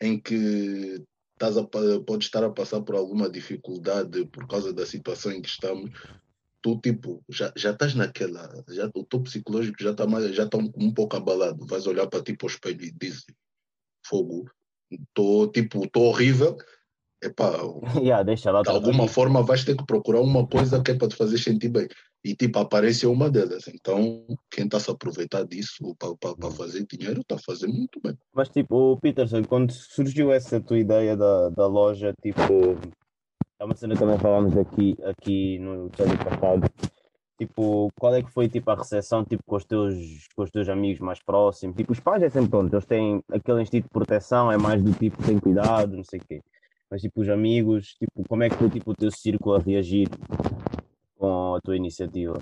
[0.00, 1.02] em que
[1.34, 5.48] estás a, pode estar a passar por alguma dificuldade por causa da situação em que
[5.48, 5.90] estamos,
[6.62, 10.72] tu tipo, já, já estás naquela, já, o teu psicológico já está já tá um,
[10.76, 11.66] um, pouco abalado.
[11.66, 13.34] Vais olhar para ti para o espelho e dizer,
[14.06, 14.50] fogo,
[14.90, 16.56] estou tipo, tô horrível.
[17.24, 17.52] Epá,
[17.96, 21.08] yeah, deixa lá, de alguma forma vais ter que procurar uma coisa que é para
[21.08, 21.88] te fazer sentir bem.
[22.22, 23.66] E tipo, a aparência é uma delas.
[23.68, 28.16] Então, quem está a se aproveitar disso para fazer dinheiro, está a fazer muito bem.
[28.34, 32.78] Mas tipo, Peterson, quando surgiu essa tua ideia da, da loja, tipo,
[33.58, 36.70] é uma cena que também falámos aqui, aqui no episódio passado.
[37.38, 39.94] Tipo, qual é que foi tipo, a recepção tipo, com, os teus,
[40.36, 41.76] com os teus amigos mais próximos?
[41.76, 44.92] Tipo, os pais é sempre pronto, eles têm aquele instinto de proteção, é mais do
[44.92, 46.42] tipo, tem cuidado, não sei o quê.
[46.90, 50.08] Mas tipo, os amigos, tipo, como é que foi tipo, o teu círculo a reagir
[51.16, 52.38] com a tua iniciativa?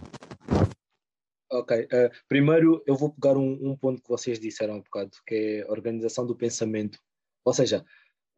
[1.50, 5.10] Ok, uh, primeiro eu vou pegar um, um, ponto que vocês disseram há um bocado,
[5.26, 6.98] que é a organização do pensamento.
[7.44, 7.84] Ou seja,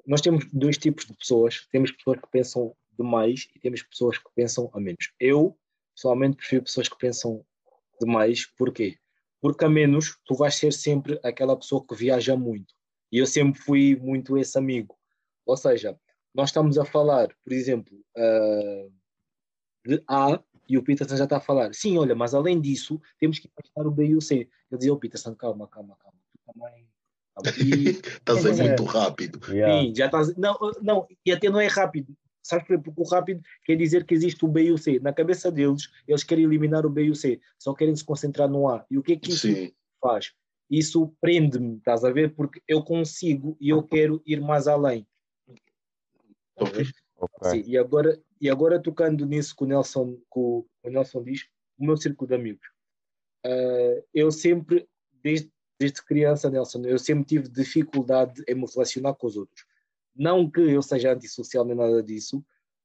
[0.06, 4.28] nós temos dois tipos de pessoas: temos pessoas que pensam demais e temos pessoas que
[4.34, 5.12] pensam a menos.
[5.20, 5.56] Eu,
[5.94, 7.44] pessoalmente, prefiro pessoas que pensam
[8.00, 8.98] demais, porquê?
[9.40, 12.74] Porque a menos tu vais ser sempre aquela pessoa que viaja muito.
[13.12, 14.96] E eu sempre fui muito esse amigo.
[15.46, 15.98] Ou seja,
[16.34, 18.92] nós estamos a falar, por exemplo, uh,
[19.86, 23.38] de A e o Peterson já está a falar, sim, olha, mas além disso, temos
[23.38, 24.48] que imaginar o B e o C.
[24.70, 26.86] Eu dizia, o oh, Peterson, calma, calma, calma, tu também.
[28.04, 29.40] estás aí muito rápido.
[29.44, 30.34] Sim, já estás.
[30.36, 32.16] Não, não, e até não é rápido.
[32.42, 35.00] Sabes porque o rápido quer dizer que existe o B e o C.
[35.00, 38.48] Na cabeça deles, eles querem eliminar o B e o C, só querem se concentrar
[38.48, 38.84] no A.
[38.90, 39.72] E o que é que isso Sim.
[40.00, 40.32] faz?
[40.70, 42.34] Isso prende-me, estás a ver?
[42.34, 45.06] Porque eu consigo e eu quero ir mais além.
[46.56, 46.84] Okay.
[47.50, 51.46] Sim, e agora, e agora tocando nisso que o Nelson, que o, Nelson diz,
[51.78, 52.66] o meu círculo de amigos.
[53.46, 54.88] Uh, eu sempre,
[55.22, 59.64] desde, desde criança, Nelson, eu sempre tive dificuldade em me relacionar com os outros.
[60.14, 62.44] Não que eu seja antissocial nem nada disso,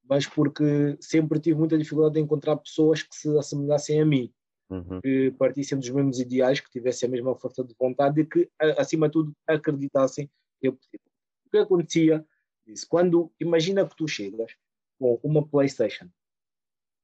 [0.09, 4.33] mas porque sempre tive muita dificuldade em encontrar pessoas que se assemelhassem a mim,
[4.69, 4.99] uhum.
[5.01, 9.07] que partissem dos mesmos ideais, que tivessem a mesma força de vontade e que, acima
[9.07, 10.29] de tudo, acreditassem
[10.59, 11.05] que é possível.
[11.45, 12.25] O que acontecia
[12.69, 14.55] Diz, quando imagina que tu chegas
[14.99, 16.07] com uma PlayStation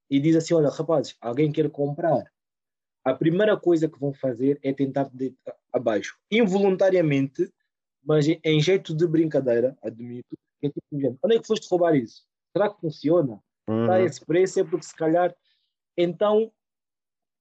[0.07, 2.31] e diz assim: Olha, rapazes, alguém quer comprar.
[3.03, 5.35] A primeira coisa que vão fazer é tentar de
[5.73, 7.51] abaixo, involuntariamente,
[8.03, 12.23] mas em jeito de brincadeira, admito, é tipo, onde é que foste roubar isso?
[12.55, 13.41] Será que funciona?
[13.67, 13.81] Uhum.
[13.81, 14.59] Está esse preço?
[14.59, 15.35] É porque se calhar.
[15.97, 16.51] Então,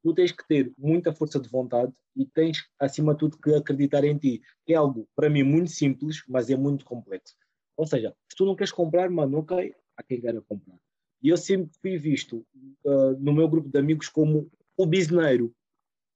[0.02, 4.02] tu tens que ter muita força de vontade e tens, acima de tudo, que acreditar
[4.04, 7.34] em ti, que é algo, para mim, muito simples, mas é muito complexo.
[7.76, 10.76] Ou seja, se tu não queres comprar, mano, ok, há quem queira comprar.
[11.22, 12.44] E eu sempre fui visto
[12.84, 15.54] uh, no meu grupo de amigos como o bisneiro.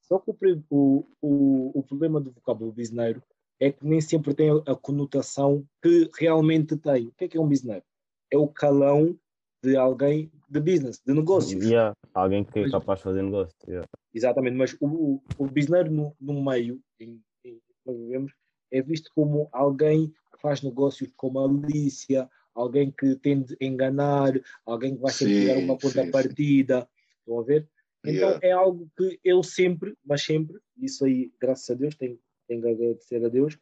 [0.02, 0.30] Só que
[0.70, 3.22] o, o, o problema do vocábulo bisneiro
[3.60, 7.08] é que nem sempre tem a conotação que realmente tem.
[7.08, 7.84] O que é que é um bisneiro?
[8.30, 9.18] É o calão
[9.62, 11.64] de alguém de business, de negócios.
[11.64, 13.54] Yeah, alguém que é capaz de fazer negócio.
[13.66, 13.86] Yeah.
[14.14, 18.32] Exatamente, mas o, o bisneiro no, no meio em, em que nós vivemos
[18.70, 24.32] é visto como alguém faz negócios com malícia, alguém que tende a enganar,
[24.64, 26.88] alguém que vai sempre dar uma contrapartida.
[27.20, 27.68] Estão a ver?
[28.04, 28.46] Então yeah.
[28.46, 32.68] é algo que eu sempre, mas sempre, isso aí, graças a Deus, tenho, tenho que
[32.68, 33.54] agradecer a Deus,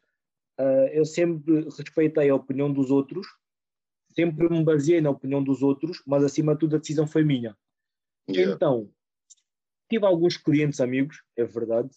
[0.59, 3.27] uh, eu sempre respeitei a opinião dos outros,
[4.11, 7.57] sempre me baseei na opinião dos outros, mas acima de tudo a decisão foi minha.
[8.29, 8.53] Yeah.
[8.53, 8.89] Então,
[9.89, 11.89] tive alguns clientes amigos, é verdade,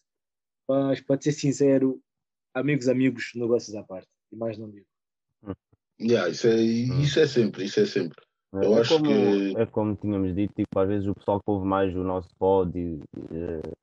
[0.66, 2.02] mas para ser sincero,
[2.54, 4.86] amigos, amigos, negócios à parte e mais não digo.
[6.00, 7.00] Yeah, isso, é, hum.
[7.02, 8.18] isso é sempre, isso é sempre.
[8.54, 9.56] É, Eu é acho como, que...
[9.56, 12.76] é como tínhamos dito, tipo, às vezes o pessoal que ouve mais o nosso pod
[12.76, 13.00] e,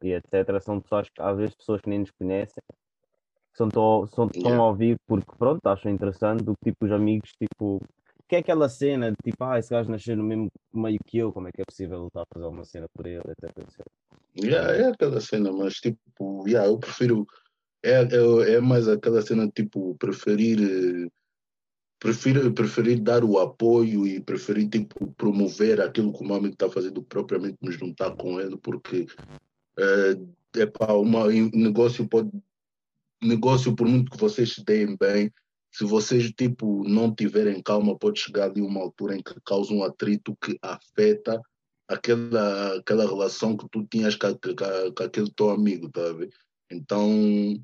[0.01, 0.59] e, e etc.
[0.61, 4.41] são pessoas que às vezes pessoas que nem nos conhecem, que são, to, são, estão
[4.41, 4.57] yeah.
[4.57, 7.81] a ouvir porque pronto, acham interessante do que tipo os amigos, tipo,
[8.27, 11.31] que é aquela cena de tipo, ah, esse gajo nasceu no mesmo meio que eu,
[11.31, 13.57] como é que é possível lutar a fazer uma cena por ele, etc.
[13.59, 13.85] etc.
[14.43, 17.25] Yeah, é aquela cena, mas tipo, yeah, eu prefiro
[17.87, 21.09] é, é, é mais aquela cena tipo preferir
[21.99, 27.01] preferir, preferir dar o apoio e preferir tipo, promover aquilo que o Mami está fazendo
[27.01, 29.07] propriamente me juntar com ele porque
[29.79, 32.29] é, é para uma negócio pode
[33.23, 35.31] negócio por muito que vocês se deem bem
[35.71, 39.83] se vocês tipo não tiverem calma pode chegar ali uma altura em que causa um
[39.83, 41.41] atrito que afeta
[41.87, 46.29] aquela aquela relação que tu tinhas com, com, com aquele teu amigo tá ver?
[46.69, 47.63] Então,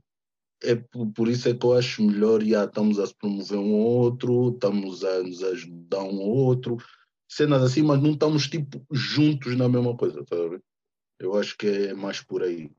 [0.64, 0.76] é
[1.16, 5.04] por isso é que eu acho melhor, já estamos a se promover um outro, estamos
[5.04, 6.78] a nos ajudar um outro,
[7.28, 10.36] cenas assim, mas não estamos tipo juntos na mesma coisa, tá?
[11.20, 12.72] Eu acho que é mais por aí.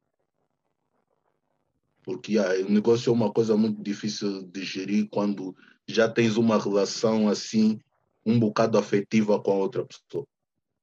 [2.02, 7.28] Porque o negócio é uma coisa muito difícil de gerir quando já tens uma relação
[7.28, 7.80] assim,
[8.24, 10.26] um bocado afetiva com a outra pessoa.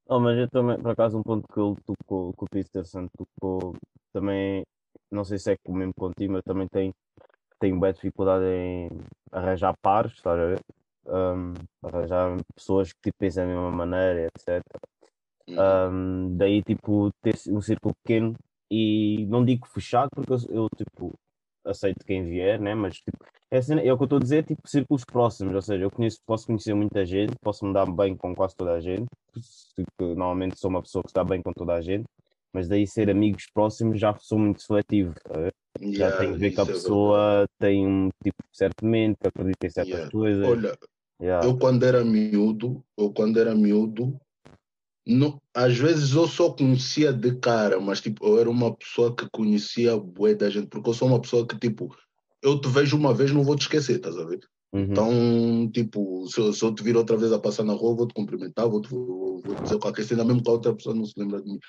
[0.08, 3.76] Oh, mas eu também, por acaso, um ponto que ele tocou, que o Peterson tocou,
[4.12, 4.64] também,
[5.12, 6.94] não sei se é o mesmo contigo, mas também tem,
[7.60, 8.90] tenho bem dificuldade em
[9.32, 10.60] arranjar pares, estás a ver?
[11.06, 14.64] Um, arranjar pessoas que tipo, pensam da mesma maneira, etc.
[15.48, 16.38] Um, uhum.
[16.38, 18.36] daí, tipo, ter um círculo pequeno
[18.70, 21.14] e não digo fechado, porque eu, eu tipo,
[21.66, 22.74] aceito quem vier, né?
[22.74, 23.18] Mas tipo,
[23.50, 25.92] é, assim, é o que eu estou a dizer, tipo, círculos próximos, ou seja, eu
[25.92, 29.08] conheço, posso conhecer muita gente, posso me dar bem com quase toda a gente,
[30.00, 32.06] normalmente sou uma pessoa que está bem com toda a gente,
[32.54, 36.60] mas daí ser amigos próximos já sou muito seletivo, tá já tenho que ver que
[36.60, 40.12] a é pessoa tem um tipo de certo mente, que acredita em certas yeah.
[40.12, 40.48] coisas.
[40.48, 40.78] Olha,
[41.22, 41.46] yeah.
[41.46, 44.20] eu quando era miúdo, eu quando era miúdo,
[45.08, 49.28] não, às vezes eu só conhecia de cara, mas tipo, eu era uma pessoa que
[49.32, 51.96] conhecia bué da gente, porque eu sou uma pessoa que tipo,
[52.42, 54.40] eu te vejo uma vez, não vou te esquecer, estás a ver?
[54.74, 54.84] Uhum.
[54.84, 58.08] Então, tipo, se eu, se eu, te vir outra vez a passar na rua, vou
[58.08, 61.06] te cumprimentar, vou, te, vou, vou dizer qualquer cena, mesmo que a outra pessoa não
[61.06, 61.60] se lembra de mim.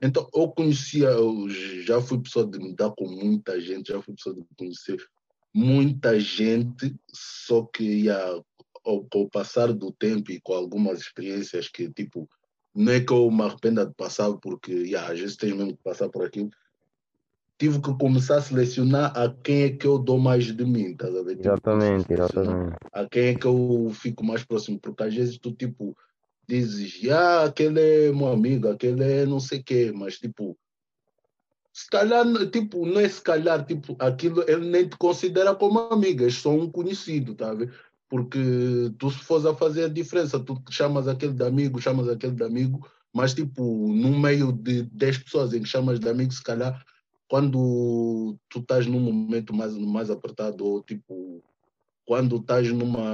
[0.00, 1.48] Então, eu conhecia, eu
[1.84, 4.98] já fui pessoa de me dar com muita gente, já fui pessoa de conhecer
[5.52, 8.40] muita gente, só que yeah,
[8.84, 12.28] ao, com o passar do tempo e com algumas experiências que, tipo,
[12.74, 15.82] não é que eu me arrependa de passar, porque yeah, às vezes tens mesmo que
[15.82, 16.50] passar por aquilo.
[17.58, 21.08] Tive que começar a selecionar a quem é que eu dou mais de mim, tá
[21.08, 21.40] a ver?
[21.40, 22.76] Exatamente, exatamente.
[22.92, 25.96] A quem é que eu fico mais próximo, porque às vezes tu, tipo,
[26.48, 30.58] dizes, ah, aquele é meu amigo, aquele é não sei o quê, mas, tipo,
[31.72, 36.24] se calhar, tipo, não é se calhar, tipo, aquilo ele nem te considera como amigo,
[36.24, 37.72] é só um conhecido, tá ver?
[38.08, 38.38] Porque
[38.98, 42.42] tu, se fores a fazer a diferença, tu chamas aquele de amigo, chamas aquele de
[42.42, 46.82] amigo, mas tipo, no meio de 10 pessoas em que chamas de amigo, se calhar,
[47.28, 51.44] quando tu estás num momento mais, mais apertado, ou tipo,
[52.06, 53.04] quando estás numa,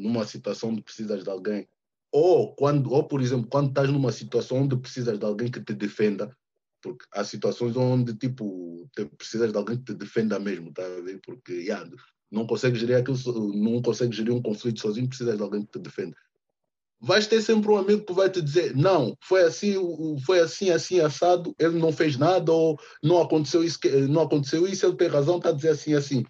[0.00, 1.68] numa situação onde precisas de alguém,
[2.12, 5.74] ou, quando, ou por exemplo, quando estás numa situação onde precisas de alguém que te
[5.74, 6.36] defenda,
[6.82, 10.82] porque há situações onde tipo precisas de alguém que te defenda mesmo, tá?
[11.24, 11.88] Porque yeah,
[12.30, 13.18] não consegue gerir aquilo,
[13.54, 16.16] não consegue gerir um conflito sozinho, precisa de alguém que te defenda.
[17.02, 19.74] Vais ter sempre um amigo que vai te dizer, não, foi assim,
[20.24, 24.84] foi assim, assim, assado, ele não fez nada, ou não aconteceu isso, não aconteceu isso,
[24.84, 26.24] ele tem razão, está a dizer assim, assim.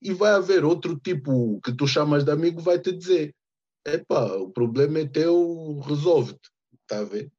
[0.00, 3.34] E vai haver outro tipo que tu chamas de amigo, vai te dizer,
[3.94, 6.50] epá, o problema é teu, resolve-te,
[6.82, 7.30] está a ver?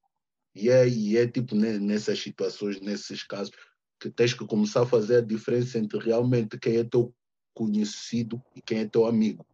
[0.55, 3.53] E é, e é tipo nessas situações, nesses casos,
[3.99, 7.13] que tens que começar a fazer a diferença entre realmente quem é teu
[7.53, 9.45] conhecido e quem é teu amigo.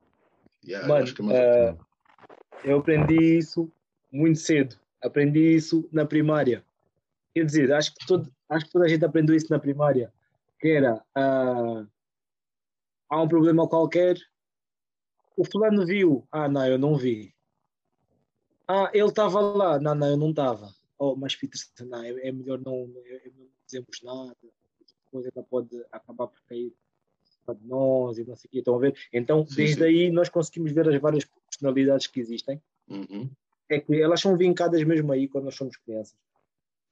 [0.65, 1.77] Yeah, Mano, eu, uh,
[2.63, 3.71] eu aprendi isso
[4.12, 4.77] muito cedo.
[5.01, 6.63] Aprendi isso na primária.
[7.36, 10.13] Quer dizer, acho que, todo, acho que toda a gente aprendeu isso na primária.
[10.60, 11.88] Que era, uh,
[13.10, 14.17] há um problema qualquer,
[15.38, 16.28] o fulano viu.
[16.32, 17.34] Ah, não, eu não vi.
[18.67, 19.80] Ah, ele estava lá.
[19.80, 20.74] Não, não, eu não estava.
[20.98, 24.36] Oh, mas Peter, não, é, é melhor não, é, é não dizermos nada.
[25.06, 26.74] Depois ela pode acabar por cair
[27.52, 28.96] de nós e não sei o que, estão a ver?
[29.12, 29.84] Então, sim, desde sim.
[29.84, 32.62] aí, nós conseguimos ver as várias personalidades que existem.
[32.89, 33.30] Uhum.
[33.69, 36.15] É que elas são vincadas mesmo aí quando nós somos crianças.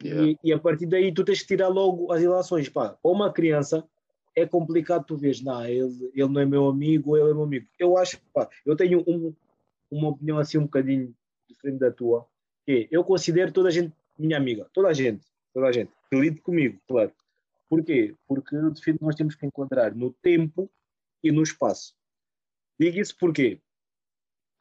[0.04, 0.28] Yeah.
[0.28, 2.68] E, e, a partir daí, tu tens que tirar logo as relações.
[2.68, 3.88] Pá, ou uma criança,
[4.36, 7.68] é complicado tu vês, não, ele, ele não é meu amigo, ele é meu amigo.
[7.78, 9.34] Eu acho, pá, eu tenho um,
[9.90, 11.14] uma opinião assim um bocadinho
[11.48, 12.26] diferente da tua,
[12.66, 16.20] que eu considero toda a gente minha amiga, toda a gente, toda a gente, que
[16.20, 17.12] lide comigo, claro.
[17.70, 18.16] Porquê?
[18.28, 20.70] Porque eu defino que nós temos que encontrar no tempo
[21.24, 21.96] e no espaço.
[22.80, 23.62] Digo isso porque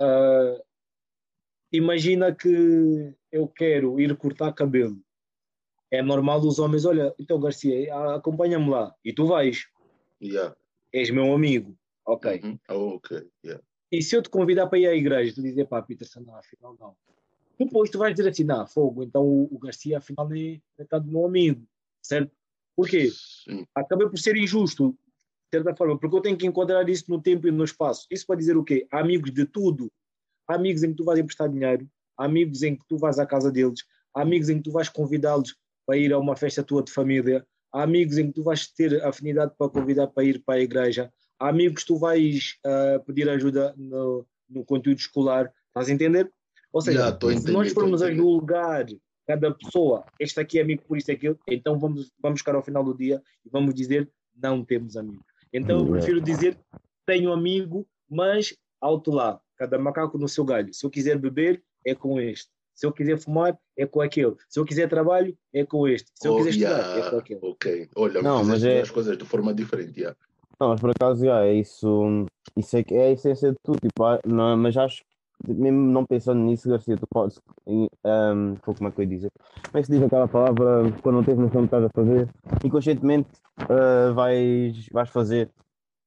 [0.00, 0.62] uh,
[1.72, 5.00] imagina que eu quero ir cortar cabelo.
[5.90, 8.94] É normal os homens, olha, então Garcia, acompanha-me lá.
[9.05, 9.66] E tu vais.
[10.22, 10.55] Yeah.
[10.92, 11.76] És meu amigo.
[12.07, 12.40] Ok.
[12.42, 12.59] Uhum.
[12.68, 13.26] Oh, ok.
[13.44, 13.62] Yeah.
[13.90, 16.76] E se eu te convidar para ir à igreja, tu dizes, pá, Peterson, não, afinal
[16.79, 16.96] não.
[17.59, 21.11] Depois tu vais dizer assim, não, fogo, então o, o Garcia afinal nem está do
[21.11, 21.66] meu amigo,
[22.00, 22.35] certo?
[22.74, 23.11] Porquê?
[23.11, 23.66] Sim.
[23.74, 24.96] Acabei por ser injusto,
[25.53, 28.07] de certa forma, porque eu tenho que enquadrar isso no tempo e no espaço.
[28.11, 28.87] Isso para dizer o quê?
[28.90, 29.92] Há amigos de tudo.
[30.48, 33.26] Há amigos em que tu vais emprestar dinheiro, há amigos em que tu vais à
[33.26, 35.55] casa deles, há amigos em que tu vais convidá-los
[35.90, 39.05] para ir a uma festa tua de família, há amigos em que tu vais ter
[39.05, 43.29] afinidade para convidar para ir para a igreja, há amigos que tu vais uh, pedir
[43.29, 46.31] ajuda no, no conteúdo escolar, estás a entender?
[46.72, 48.87] Ou seja, se nós formos a julgar
[49.26, 52.62] cada pessoa, este aqui é amigo por isso é aquilo, então vamos, vamos ficar ao
[52.62, 54.09] final do dia e vamos dizer
[54.40, 55.24] não temos amigo.
[55.53, 56.57] Então eu prefiro dizer
[57.05, 60.72] tenho amigo, mas alto lá, cada macaco no seu galho.
[60.72, 62.48] Se eu quiser beber, é com este.
[62.81, 64.35] Se eu quiser fumar, é com aquele.
[64.49, 66.11] Se eu quiser trabalho, é com este.
[66.14, 66.79] Se eu oh, quiser yeah.
[66.81, 67.40] estudar, é com aquele.
[67.43, 67.88] Ok.
[67.95, 68.81] Olha, não, mas é...
[68.81, 70.01] as coisas de forma diferente.
[70.01, 70.16] Yeah.
[70.59, 74.03] Não, mas por acaso, já, é isso, isso é, é a essência de tudo, tipo,
[74.03, 75.03] ah, não, mas acho
[75.45, 79.31] que, mesmo não pensando nisso, Garcia, tu podes, um, como é que eu ia dizer?
[79.66, 81.90] Como é que se diz aquela palavra quando não tens noção do que estás a
[81.90, 82.29] fazer?
[82.64, 83.29] Inconscientemente
[83.64, 85.51] uh, vais, vais fazer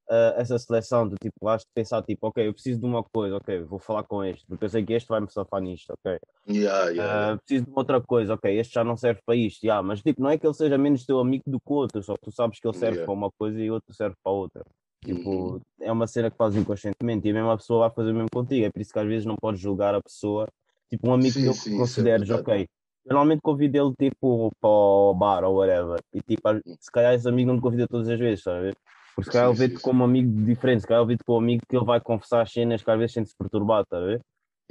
[0.10, 3.62] uh, essa seleção do tipo, vais pensar tipo, ok, eu preciso de uma coisa, ok,
[3.64, 6.18] vou falar com este, porque eu sei que este vai me safar nisto, ok.
[6.48, 9.64] Yeah, yeah, Uh, preciso de uma outra coisa, ok, este já não serve para isto,
[9.64, 12.04] yeah, mas tipo, não é que ele seja menos teu amigo do que o outro,
[12.04, 13.06] só que tu sabes que ele serve Yeah.
[13.06, 14.62] para uma coisa e o outro serve para outra.
[15.06, 15.60] Tipo, Uhum.
[15.82, 18.66] é uma cena que fazes inconscientemente e a mesma pessoa vai fazer o mesmo contigo,
[18.66, 20.48] é por isso que às vezes não podes julgar a pessoa,
[20.90, 22.42] tipo um amigo Sim, sim, que isso é consideres, verdade.
[22.52, 22.62] ok,
[23.06, 27.14] eu normalmente convido ele tipo para o bar ou whatever, e tipo, às- se calhar
[27.14, 28.76] esse amigo não me convida todas as vezes, ver?
[29.16, 31.42] Porque se calhar ele vê-te como um amigo diferente, se calhar ele vê-te como um
[31.42, 34.22] amigo que ele vai confessar as cenas que às vezes sente-se perturbado, estás a ver?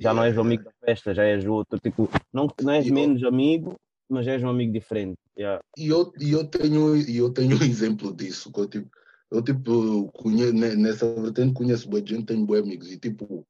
[0.01, 2.73] Já não Yeah, és o amigo da festa, já és o outro, tipo, não, não
[2.73, 3.75] és E eu- menos amigo,
[4.09, 5.17] mas és um amigo diferente.
[5.39, 5.61] Yeah.
[5.79, 8.51] E eu, e eu tenho eu tenho um exemplo disso.
[8.53, 8.91] que Eu, tipo,
[9.31, 12.91] eu tipo, conheço, nessa vertente conheço boa gente, tenho bons amigos.
[12.91, 13.47] E tipo,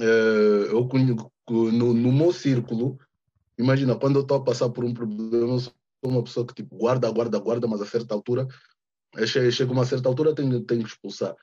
[0.00, 2.98] eh, eu conheço, no, no meu círculo,
[3.58, 5.72] imagina, quando eu estou a passar por um problema, eu sou
[6.04, 8.46] uma pessoa que tipo, guarda, guarda, guarda, mas a certa altura,
[9.24, 11.34] chega uma certa altura, tenho, tenho que expulsar.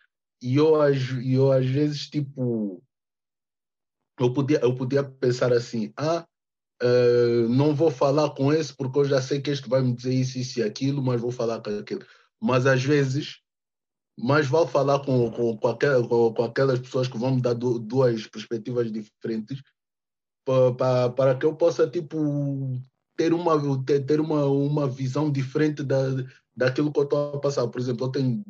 [0.42, 0.76] E eu,
[1.24, 2.84] eu às vezes, tipo,
[4.20, 6.26] eu podia, eu podia pensar assim, ah,
[6.82, 10.14] Uh, não vou falar com esse porque eu já sei que este vai me dizer
[10.14, 12.06] isso, isso e aquilo, mas vou falar com aquele.
[12.42, 13.38] Mas às vezes,
[14.18, 17.54] mais vale falar com, com, com, aquel, com, com aquelas pessoas que vão me dar
[17.54, 19.62] du- duas perspectivas diferentes
[20.46, 22.82] pa, pa, para que eu possa, tipo,
[23.16, 23.56] ter uma,
[24.06, 25.98] ter uma, uma visão diferente da,
[26.56, 27.68] daquilo que eu estou a passar.
[27.68, 28.44] Por exemplo, eu tenho.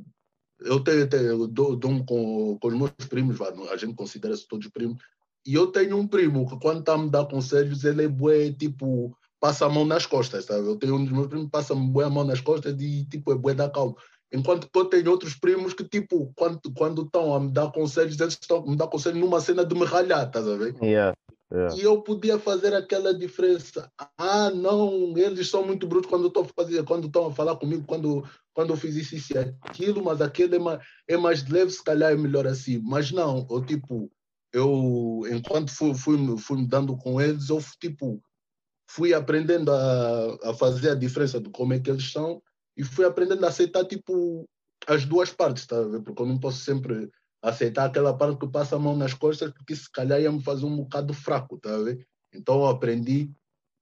[0.61, 5.01] Eu tenho, eu dou, dou com, com os meus primos, a gente considera-se todos primos,
[5.45, 8.51] e eu tenho um primo que quando está a me dar conselhos, ele é bué,
[8.53, 10.65] tipo, passa a mão nas costas, sabe?
[10.65, 13.31] Eu tenho um dos meus primos que passa-me bué a mão nas costas e, tipo,
[13.33, 13.95] é bué da calma.
[14.31, 18.17] Enquanto que eu tenho outros primos que, tipo, quando, quando estão a me dar conselhos,
[18.19, 20.75] eles estão a me dar conselhos numa cena de me ralhar, estás a ver?
[20.81, 21.13] Yeah.
[21.53, 21.75] Yeah.
[21.75, 23.91] E eu podia fazer aquela diferença.
[24.17, 28.27] Ah, não, eles são muito brutos quando estão fazer, quando estão a falar comigo, quando,
[28.53, 32.11] quando eu fiz isso, e aquilo, mas aquele é mais, é mais leve, se calhar
[32.11, 32.81] é melhor assim.
[32.83, 34.11] Mas não, eu tipo,
[34.51, 38.19] eu, enquanto fui, fui, fui me dando com eles, eu tipo,
[38.89, 42.41] fui aprendendo a, a fazer a diferença de como é que eles são
[42.75, 44.49] e fui aprendendo a aceitar tipo
[44.87, 45.77] as duas partes, tá?
[46.03, 47.11] Porque eu não posso sempre
[47.43, 50.65] aceitar aquela parte que passa a mão nas costas, porque se calhar ia me fazer
[50.65, 51.75] um bocado fraco, tá?
[51.75, 52.07] a ver?
[52.33, 53.29] Então eu aprendi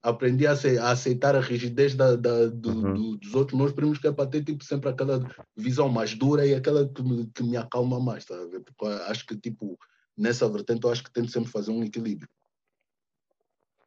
[0.03, 2.93] aprendi a, ace- a aceitar a rigidez da, da- do- Uhum.
[2.93, 5.19] do- dos outros meus primos, que é para ter tipo, sempre aquela
[5.55, 8.33] visão mais dura e aquela que me, que me acalma mais, tá?
[8.35, 8.61] a ver?
[8.61, 9.77] Porque acho que tipo,
[10.17, 12.27] nessa vertente eu acho que tento sempre fazer um equilíbrio.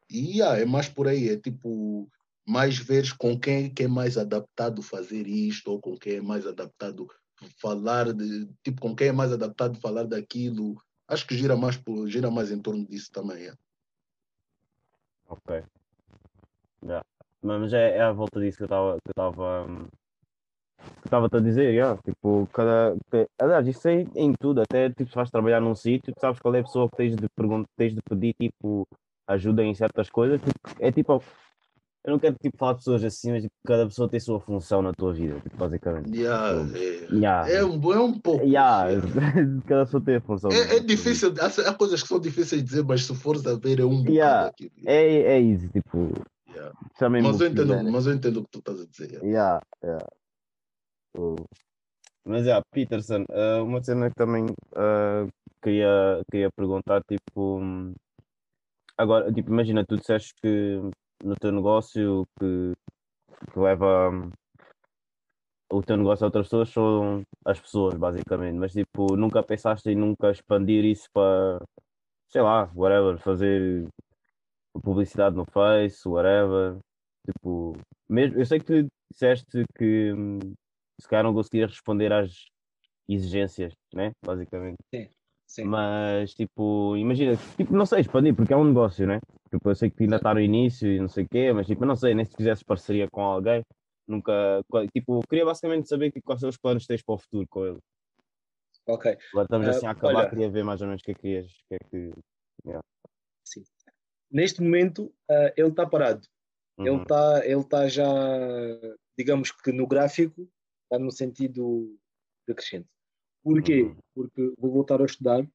[0.09, 2.07] E ah, é mais por aí, é tipo,
[2.47, 6.47] mais ver com quem é é mais adaptado fazer isto, ou com quem é mais
[6.47, 7.09] adaptado
[7.59, 10.75] falar, de, tipo, com quem é mais adaptado falar daquilo.
[11.07, 13.47] Acho que gira mais, por, gira mais em torno disso também.
[13.47, 13.53] É.
[15.27, 15.63] Ok.
[16.83, 17.05] Yeah.
[17.41, 19.87] Mas é, é à volta disso que eu estava que estava hum,
[21.01, 21.99] que estava a dizer, yeah.
[22.03, 22.95] Tipo, cada,
[23.39, 26.59] aliás, isso é em tudo, até tipo, se vais trabalhar num sítio, sabes qual é
[26.59, 28.87] a pessoa que tens de perguntar, tens de pedir tipo
[29.27, 31.23] ajuda em certas coisas, tipo, é tipo,
[32.05, 34.39] eu não quero tipo falar de pessoas assim, mas tipo, cada pessoa tem a sua
[34.39, 36.15] função na tua vida, tipo, basicamente.
[36.15, 37.51] Yeah, é, yeah.
[37.51, 38.45] é, um, é um pouco.
[38.45, 39.07] Yeah, yeah.
[39.65, 40.51] cada pessoa tem a função.
[40.51, 43.55] É, é difícil, há, há coisas que são difíceis de dizer, mas se fores a
[43.55, 44.71] ver, é um bocado aquilo.
[44.85, 46.13] É, é isso, tipo,
[46.99, 49.23] chamem-me Mas, eu entendo, mas eu entendo o que tu estás a dizer.
[49.23, 49.59] yeah.
[49.83, 50.05] Yeah.
[51.17, 51.43] O-
[52.23, 55.25] Mas, yeah, Peterson, ah, uma cena que também ah,
[55.59, 57.59] queria, queria perguntar, tipo,
[58.95, 60.81] agora, tipo, imagina, tu disseste que
[61.23, 62.73] no teu negócio que,
[63.51, 64.31] que leva hum,
[65.71, 69.95] o teu negócio a outras pessoas são as pessoas, basicamente, mas, tipo, nunca pensaste em
[69.95, 71.59] nunca expandir isso para,
[72.29, 73.87] sei lá, whatever, fazer
[74.83, 76.77] publicidade no Face, whatever,
[77.25, 77.77] tipo,
[78.09, 80.39] mesmo, eu sei que tu disseste que hum,
[80.99, 82.45] se calhar não conseguias responder às
[83.07, 84.11] exigências, né?
[84.23, 84.77] Basicamente.
[84.93, 85.09] Sim.
[85.63, 89.19] Mas, tipo, imagina, tipo, não sei, expandir, porque é um negócio, né?
[89.49, 91.85] Tipo, eu sei que ainda está no início e não sei o quê, mas, tipo,
[91.85, 93.63] não sei, nem se fizesses parceria com alguém,
[94.07, 94.61] nunca,
[94.93, 97.65] tipo, queria basicamente saber que, quais são os planos que tens para o futuro com
[97.65, 97.79] ele.
[98.87, 99.17] Ok.
[99.31, 100.29] Agora estamos Ah, assim a acabar, olha.
[100.29, 102.11] queria ver mais ou menos o que é que querias, que é que...
[104.31, 106.27] Neste momento, ah, ele está parado.
[106.77, 108.05] Ele Uhum, está ele tá já,
[109.17, 110.49] digamos que no gráfico,
[110.83, 111.97] está no sentido
[112.45, 112.89] decrescente.
[113.45, 113.83] Porquê?
[113.83, 113.95] Uhum.
[114.15, 115.47] Porque vou voltar a estudar,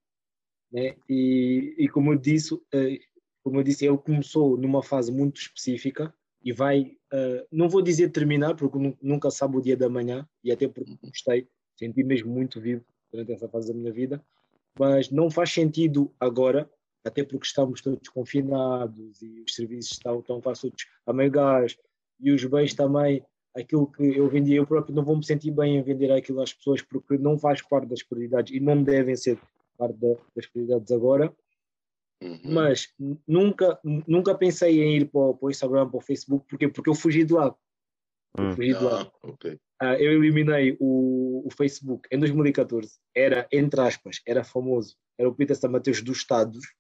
[0.71, 0.95] né?
[1.09, 3.01] e, e como eu disse, eh,
[3.43, 8.11] como eu disse, ele começou numa fase muito específica e vai, eh, não vou dizer
[8.11, 12.33] terminar, porque nu- nunca sabe o dia da manhã, e até porque gostei, senti mesmo
[12.33, 14.25] muito vivo durante essa fase da minha vida,
[14.79, 16.71] mas não faz sentido agora,
[17.05, 21.77] até porque estamos todos confinados e os serviços estão, quase todos a meio gás
[22.21, 23.25] e os bens também,
[23.55, 26.53] aquilo que eu vendia, eu próprio não vou me sentir bem em vender aquilo às
[26.53, 29.39] pessoas porque não faz parte das prioridades e não devem ser
[29.77, 29.97] parte
[30.35, 31.35] das prioridades agora.
[32.23, 32.41] Uhum.
[32.45, 32.93] Mas
[33.27, 36.95] nunca, nunca pensei em ir para, para o Instagram, para o Facebook, porque, porque eu
[36.95, 37.55] fugi de lá.
[38.39, 38.53] Hum.
[38.53, 39.03] Fugi de lá.
[39.03, 39.55] Ah, okay.
[39.83, 42.99] uh, eu eliminei o, o Facebook em 2014.
[43.15, 44.97] Era, entre aspas, era famoso.
[45.19, 46.75] Era o Peter Samateus dos Estados.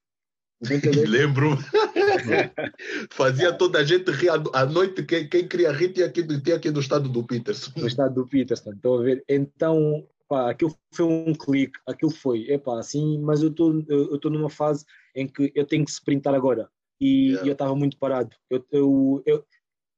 [1.09, 1.57] Lembro.
[3.11, 5.03] Fazia toda a gente rir à noite.
[5.05, 7.73] Quem, quem queria rir tinha aqui, tinha aqui do estado do Peterson.
[7.77, 9.25] Do estado do Peterson, estão a ver?
[9.29, 14.51] Então, pá, aquilo foi um clique, aquilo foi, é pá, assim, mas eu estou numa
[14.51, 16.69] fase em que eu tenho que sprintar agora.
[17.01, 17.49] E, yeah.
[17.49, 18.31] eu estava muito parado.
[18.49, 19.47] Eu, eu, eu,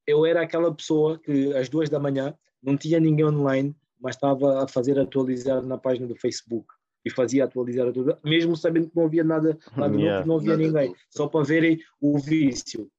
[0.07, 4.63] eu era aquela pessoa que às duas da manhã não tinha ninguém online, mas estava
[4.63, 6.67] a fazer atualizar na página do Facebook
[7.05, 10.57] e fazia atualizar tudo, mesmo sabendo que não havia nada lá de yeah, não havia
[10.57, 12.91] ninguém, só para verem o vício.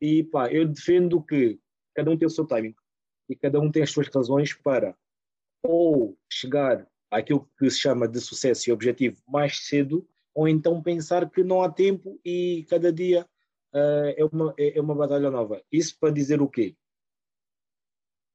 [0.00, 1.60] E pá, eu defendo que
[1.94, 2.74] cada um tem o seu timing
[3.28, 4.96] e cada um tem as suas razões para
[5.62, 11.28] ou chegar àquilo que se chama de sucesso e objetivo mais cedo, ou então pensar
[11.30, 13.26] que não há tempo e cada dia
[13.72, 15.62] uh, é, uma, é, é uma batalha nova.
[15.70, 16.74] Isso para dizer o quê?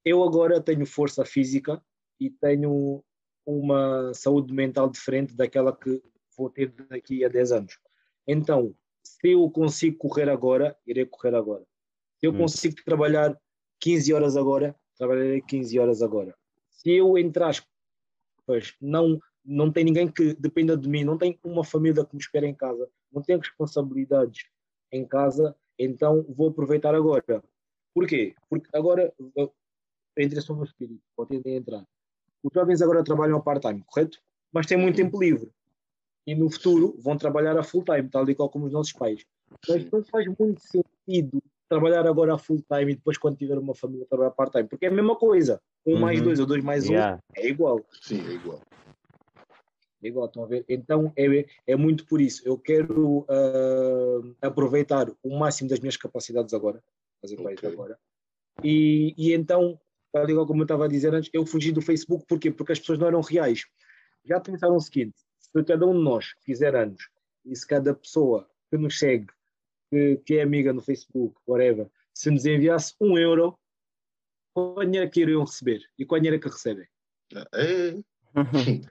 [0.05, 1.83] Eu agora tenho força física
[2.19, 3.03] e tenho
[3.47, 6.01] uma saúde mental diferente daquela que
[6.37, 7.79] vou ter daqui a 10 anos.
[8.27, 11.65] Então, se eu consigo correr agora, irei correr agora.
[12.19, 12.39] Se eu hum.
[12.39, 13.39] consigo trabalhar
[13.79, 16.35] 15 horas agora, trabalharei 15 horas agora.
[16.69, 17.55] Se eu entrar,
[18.45, 19.19] pois não
[19.49, 22.53] não tem ninguém que dependa de mim, não tem uma família que me espera em
[22.53, 24.45] casa, não tenho responsabilidades
[24.91, 27.41] em casa, então vou aproveitar agora.
[27.93, 28.35] Porquê?
[28.49, 29.13] Porque agora
[30.17, 31.87] a interesse no meu espírito, podem entrar.
[32.43, 34.19] Os jovens agora trabalham a part-time, correto?
[34.51, 35.51] Mas têm muito tempo livre.
[36.25, 39.25] E no futuro vão trabalhar a full-time, tal e qual como os nossos pais.
[39.67, 44.05] Mas não faz muito sentido trabalhar agora a full-time e depois, quando tiver uma família,
[44.05, 44.67] trabalhar part-time.
[44.67, 45.61] Porque é a mesma coisa.
[45.85, 45.99] Um uhum.
[45.99, 47.15] mais dois ou dois mais yeah.
[47.15, 47.85] um é igual.
[48.01, 48.61] Sim, é igual.
[50.03, 50.63] É igual, estão a ver?
[50.69, 52.41] Então é, é muito por isso.
[52.45, 56.83] Eu quero uh, aproveitar o máximo das minhas capacidades agora.
[57.21, 57.69] Fazer okay.
[57.69, 57.97] agora.
[58.63, 59.79] E, e então
[60.17, 62.51] tal igual como eu estava a dizer antes, eu fugi do Facebook, porquê?
[62.51, 63.65] Porque as pessoas não eram reais.
[64.25, 67.09] Já pensaram o seguinte, se cada um de nós fizer anos,
[67.45, 69.27] e se cada pessoa que nos segue,
[69.89, 73.57] que, que é amiga no Facebook, whatever, se nos enviasse um euro,
[74.53, 75.81] qual dinheiro que iriam receber?
[75.97, 76.87] E qual dinheiro é que recebem?
[77.53, 77.97] É.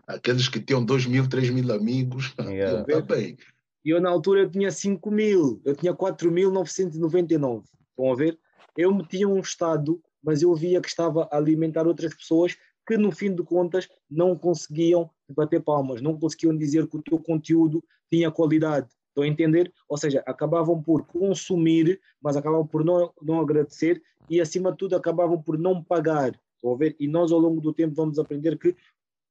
[0.07, 2.85] Aqueles que tinham 2 mil, 3 mil amigos, yeah.
[2.87, 3.37] tá bem.
[3.85, 7.65] E eu na altura eu tinha 5 mil, eu tinha 4.999.
[7.91, 8.39] Estão a ver?
[8.77, 13.13] Eu metia um estado mas eu via que estava a alimentar outras pessoas que no
[13.13, 18.31] fim de contas não conseguiam bater palmas, não conseguiam dizer que o teu conteúdo tinha
[18.31, 18.89] qualidade.
[19.09, 19.73] Estão a entender?
[19.89, 24.95] Ou seja, acabavam por consumir, mas acabavam por não, não agradecer e, acima de tudo,
[24.95, 26.39] acabavam por não pagar.
[26.57, 26.95] Estão a ver?
[26.99, 28.77] E nós, ao longo do tempo, vamos aprender que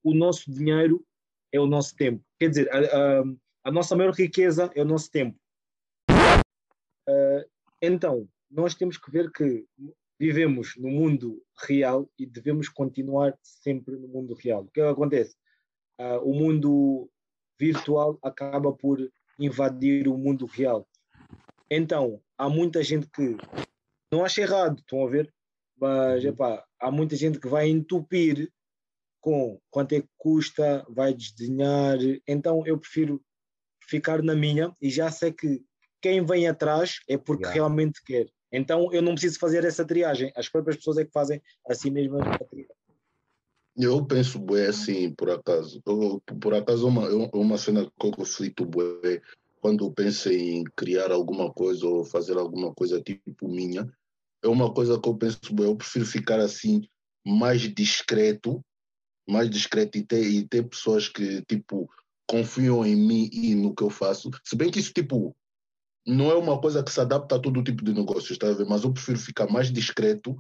[0.04, 1.06] o nosso dinheiro
[1.52, 2.24] é o nosso tempo.
[2.40, 3.24] Quer dizer, a, a,
[3.66, 5.38] a nossa maior riqueza é o nosso tempo.
[7.08, 7.46] Uh,
[7.82, 9.66] então, nós temos que ver que
[10.20, 14.64] vivemos no mundo real e devemos continuar sempre no mundo real.
[14.64, 15.36] O que, é acontece?
[16.00, 17.10] Uh, o mundo
[17.60, 19.00] virtual acaba por
[19.40, 20.88] invadir o mundo real.
[21.70, 23.36] Então, há muita gente que
[24.12, 25.34] não acha errado, estão a ver?
[25.78, 26.30] Mas uhum.
[26.30, 28.52] epá, há muita gente que vai entupir
[29.20, 31.98] com quanto é que custa, vai desdenhar.
[32.28, 33.22] Então, eu prefiro
[33.88, 35.64] ficar na minha e já sei que
[36.02, 37.56] quem vem atrás é porque yeah.
[37.56, 38.28] realmente quer.
[38.52, 42.18] Então eu não preciso fazer essa triagem, as próprias pessoas é que fazem assim mesmo
[42.18, 42.76] a triagem.
[43.78, 45.82] Eu penso, bué, assim, por acaso.
[45.86, 49.22] Eu, por acaso, uma, uma cena que eu conflito, bué,
[49.60, 53.92] quando eu penso em criar alguma coisa ou fazer alguma coisa tipo minha,
[54.42, 56.88] é uma coisa que eu penso, bué, eu prefiro ficar assim,
[57.26, 58.64] mais discreto,
[59.28, 61.90] mais discreto e ter, e ter pessoas que, tipo,
[62.28, 64.30] confiam em mim e no que eu faço.
[64.44, 65.36] Se bem que isso, tipo,
[66.06, 68.66] não é uma coisa que se adapta a todo tipo de negócio, está a ver?
[68.68, 70.38] Mas eu prefiro ficar mais discreto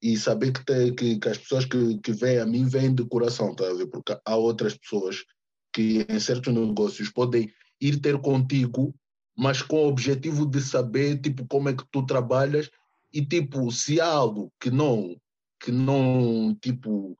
[0.00, 3.04] e saber que, tem, que, que, as pessoas que, que vêm a mim vêm de
[3.04, 3.86] coração, está a ver?
[3.86, 5.24] Porque há outras pessoas
[5.72, 8.94] que em certos negócios podem ir ter contigo,
[9.36, 12.70] mas com o objetivo de saber tipo como é que tu trabalhas
[13.12, 15.16] e tipo se há algo que não
[15.62, 17.16] que não tipo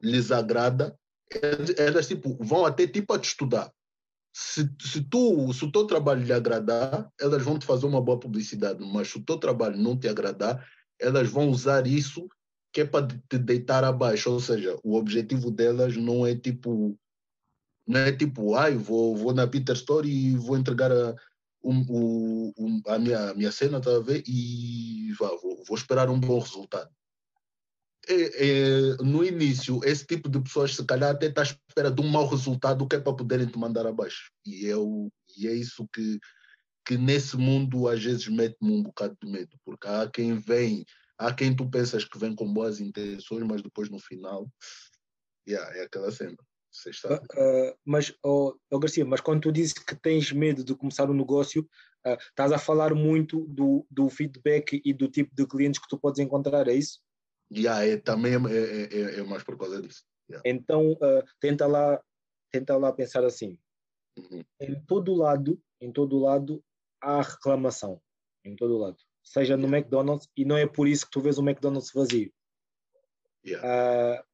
[0.00, 0.96] lhes agrada,
[1.76, 3.72] elas tipo vão até tipo a te estudar
[4.38, 8.20] se, se, tu, se o teu trabalho lhe agradar, elas vão te fazer uma boa
[8.20, 10.62] publicidade, mas se o teu trabalho não te agradar,
[11.00, 12.28] elas vão usar isso
[12.70, 16.98] que é para te deitar abaixo, ou seja, o objetivo delas não é tipo,
[17.88, 21.14] não é tipo, ai, vou, vou na Peter Store e vou entregar a,
[21.64, 24.22] um, um, a, minha, a minha cena, tá a ver?
[24.28, 26.90] E vá, vou, vou esperar um bom resultado.
[28.08, 32.00] É, é, no início, esse tipo de pessoas, se calhar, até está à espera de
[32.00, 34.30] um mau resultado que é para poderem te mandar abaixo.
[34.44, 36.18] E é, o, e é isso que,
[36.86, 40.84] que nesse mundo às vezes mete-me um bocado de medo, porque há quem vem,
[41.18, 44.48] há quem tu pensas que vem com boas intenções, mas depois no final,
[45.48, 46.36] yeah, é aquela cena.
[47.14, 51.14] Uh, mas, oh, oh, Garcia, mas quando tu dizes que tens medo de começar um
[51.14, 51.62] negócio,
[52.06, 55.98] uh, estás a falar muito do, do feedback e do tipo de clientes que tu
[55.98, 57.00] podes encontrar, é isso?
[57.54, 60.04] Yeah, é, também é, é, é, é mais por causa disso.
[60.28, 60.48] Yeah.
[60.48, 62.02] Então, uh, tenta, lá,
[62.50, 63.58] tenta lá pensar assim.
[64.18, 64.42] Uhum.
[64.60, 66.62] Em todo lado, em todo lado,
[67.00, 68.00] há reclamação.
[68.44, 68.96] Em todo lado.
[69.22, 72.32] Seja no McDonald's, e não é por isso que tu vês o McDonald's vazio.
[73.44, 74.24] Yeah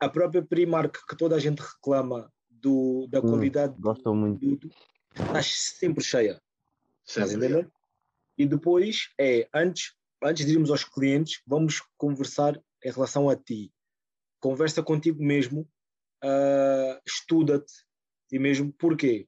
[0.00, 4.56] a própria Primark, que toda a gente reclama do, da hum, qualidade gostam muito.
[4.56, 4.70] do
[5.14, 6.40] está sempre cheia.
[7.04, 7.68] Sempre,
[8.38, 13.72] E depois é, antes, antes de irmos aos clientes, vamos conversar em relação a ti.
[14.40, 15.68] Conversa contigo mesmo,
[16.24, 17.72] uh, estuda-te
[18.32, 18.72] e mesmo.
[18.72, 19.26] Porquê?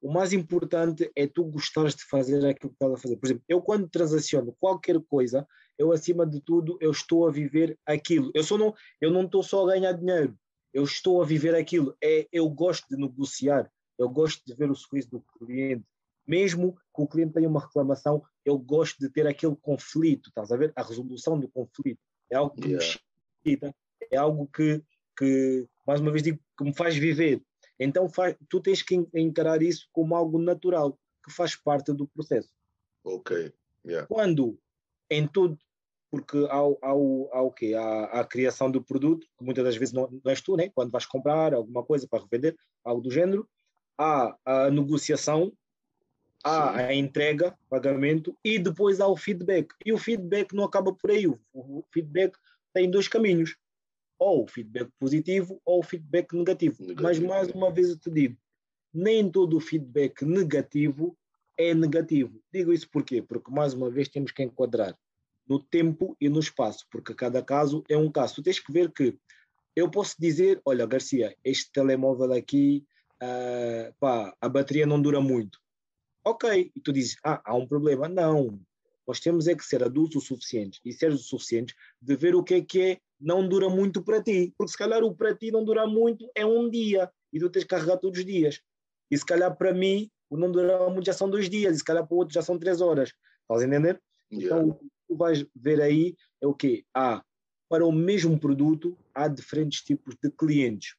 [0.00, 3.16] O mais importante é tu gostares de fazer aquilo que estás a fazer.
[3.16, 5.46] Por exemplo, eu quando transaciono qualquer coisa,
[5.78, 8.30] eu acima de tudo eu estou a viver aquilo.
[8.34, 10.38] Eu só não, eu não estou só a ganhar dinheiro.
[10.72, 11.96] Eu estou a viver aquilo.
[12.02, 13.70] É, eu gosto de negociar.
[13.98, 15.86] Eu gosto de ver o sorriso do cliente.
[16.26, 20.56] Mesmo que o cliente tenha uma reclamação, eu gosto de ter aquele conflito, estás a
[20.56, 20.72] ver?
[20.74, 22.00] A resolução do conflito.
[22.30, 22.86] É algo que yeah.
[22.86, 23.74] me excita,
[24.10, 24.82] é algo que,
[25.16, 27.42] que, mais uma vez digo, que me faz viver.
[27.78, 32.50] Então faz, tu tens que encarar isso como algo natural, que faz parte do processo.
[33.04, 33.52] Ok.
[33.84, 34.06] Yeah.
[34.06, 34.58] Quando
[35.10, 35.58] em tudo,
[36.10, 37.74] porque há, há, há o quê?
[37.74, 40.70] Há, a criação do produto, que muitas das vezes não, não és tu, né?
[40.74, 43.48] quando vais comprar alguma coisa para revender, algo do género,
[43.98, 45.52] há a negociação,
[46.44, 49.74] há a entrega, pagamento, e depois há o feedback.
[49.84, 52.36] E o feedback não acaba por aí, o, feedback
[52.74, 53.56] tem dois caminhos,
[54.18, 56.82] ou o feedback positivo ou o feedback negativo.
[56.82, 57.02] negativo.
[57.02, 58.36] Mas mais uma vez eu te digo,
[58.92, 61.16] nem todo o feedback negativo
[61.56, 62.40] é negativo.
[62.52, 63.22] Digo isso porquê?
[63.22, 64.96] Porque, mais uma vez, temos que enquadrar
[65.48, 68.36] no tempo e no espaço, porque cada caso é um caso.
[68.36, 69.16] Tu tens que ver que
[69.74, 72.84] eu posso dizer: olha, Garcia, este telemóvel aqui,
[73.22, 75.58] uh, pá, a bateria não dura muito.
[76.24, 78.08] Ok, e tu dizes: ah, há um problema.
[78.08, 78.60] Não,
[79.06, 82.42] nós temos é que ser adultos o suficiente e seres o suficiente de ver o
[82.42, 85.50] que é que é não dura muito para ti, porque se calhar o para ti
[85.50, 88.60] não dura muito é um dia e tu tens que carregar todos os dias.
[89.10, 91.84] E se calhar para mim o não durar muito já são dois dias, e se
[91.84, 93.12] calhar para o outro já são três horas.
[93.42, 94.02] Estás a entender?
[94.32, 94.56] Yeah.
[94.56, 96.84] Então, o que tu vais ver aí é o quê?
[96.94, 97.22] Há,
[97.68, 100.96] para o mesmo produto, há diferentes tipos de clientes.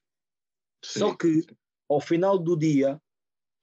[0.83, 0.99] Sim.
[0.99, 1.45] Só que,
[1.89, 3.01] ao final do dia,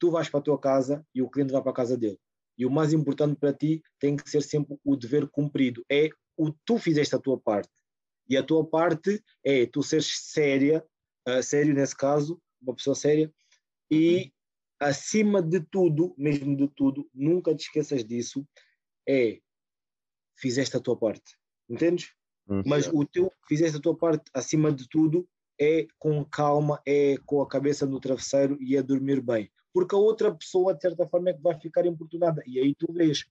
[0.03, 2.19] tu vais para a tua casa e o cliente vai para a casa dele.
[2.59, 5.85] E o mais importante para ti tem que ser sempre o dever cumprido.
[5.89, 7.71] É o tu fizeste a tua parte.
[8.29, 10.85] E a tua parte é tu seres séria,
[11.29, 13.33] uh, sério nesse caso, uma pessoa séria,
[13.89, 14.33] e
[14.81, 18.45] acima de tudo, mesmo de tudo, nunca te esqueças disso,
[19.09, 19.39] é
[20.37, 21.37] fizeste a tua parte,
[21.71, 22.11] entendes?
[22.49, 25.29] Hum, Mas o teu fizeste a tua parte acima de tudo
[25.61, 29.49] é com calma, é com a cabeça no travesseiro e é dormir bem.
[29.73, 32.43] Porque a outra pessoa, de certa forma, é que vai ficar importunada.
[32.47, 33.25] E aí tu vês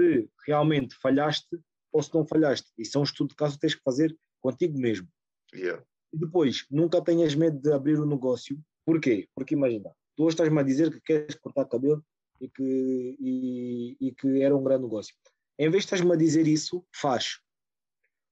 [0.00, 1.58] se realmente falhaste
[1.92, 2.70] ou se não falhaste.
[2.76, 5.08] Isso é um estudo de caso que tens que fazer contigo mesmo.
[5.54, 5.82] Yeah.
[6.12, 8.58] E depois, nunca tenhas medo de abrir o um negócio.
[8.84, 9.28] Porquê?
[9.34, 12.04] Porque imagina, tu hoje estás-me a dizer que queres cortar cabelo
[12.40, 15.14] e que, e, e que era um grande negócio.
[15.58, 17.40] Em vez de estás-me a dizer isso, faz.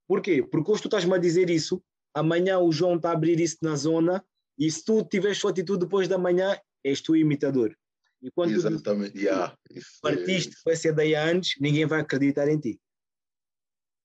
[0.06, 0.42] Porquê?
[0.42, 3.74] Porque hoje tu estás-me a dizer isso, amanhã o João está a abrir isso na
[3.74, 4.24] zona
[4.58, 7.76] e se tu tiveres sua atitude depois da manhã, és tu imitador.
[8.22, 9.12] E quando Exatamente.
[9.12, 9.56] tu yeah.
[10.00, 10.56] partiste é...
[10.62, 12.80] com essa ideia antes, ninguém vai acreditar em ti.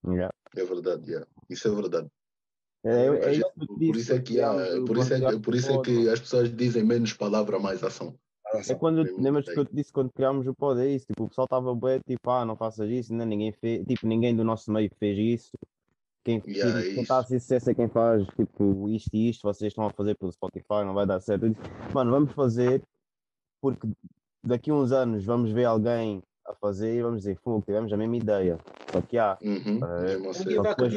[0.05, 0.34] Yeah.
[0.55, 1.27] É verdade, yeah.
[1.49, 2.09] isso é verdade.
[2.84, 4.53] É, é isso por isso é que há,
[4.88, 8.17] por isso é, por isso é que as pessoas dizem menos palavra, mais ação.
[8.67, 11.27] É quando, lembras que eu te disse quando criámos o pod, é isso, tipo, o
[11.27, 14.71] pessoal estava bem, tipo, ah, não faças isso, ainda ninguém fez, tipo, ninguém do nosso
[14.71, 15.51] meio fez isso.
[16.30, 19.41] Quem, yeah, tipo, quem está a ser sucesso é quem faz, tipo, isto e isto,
[19.41, 21.47] vocês estão a fazer pelo Spotify, não vai dar certo.
[21.47, 21.61] Eu disse,
[21.91, 22.84] mano, vamos fazer,
[23.59, 23.88] porque
[24.43, 27.97] daqui a uns anos vamos ver alguém a fazer e vamos dizer, fogo, tivemos a
[27.97, 28.59] mesma ideia.
[28.91, 29.38] Só que há.
[29.41, 30.93] Uhum, uh, só, que depois,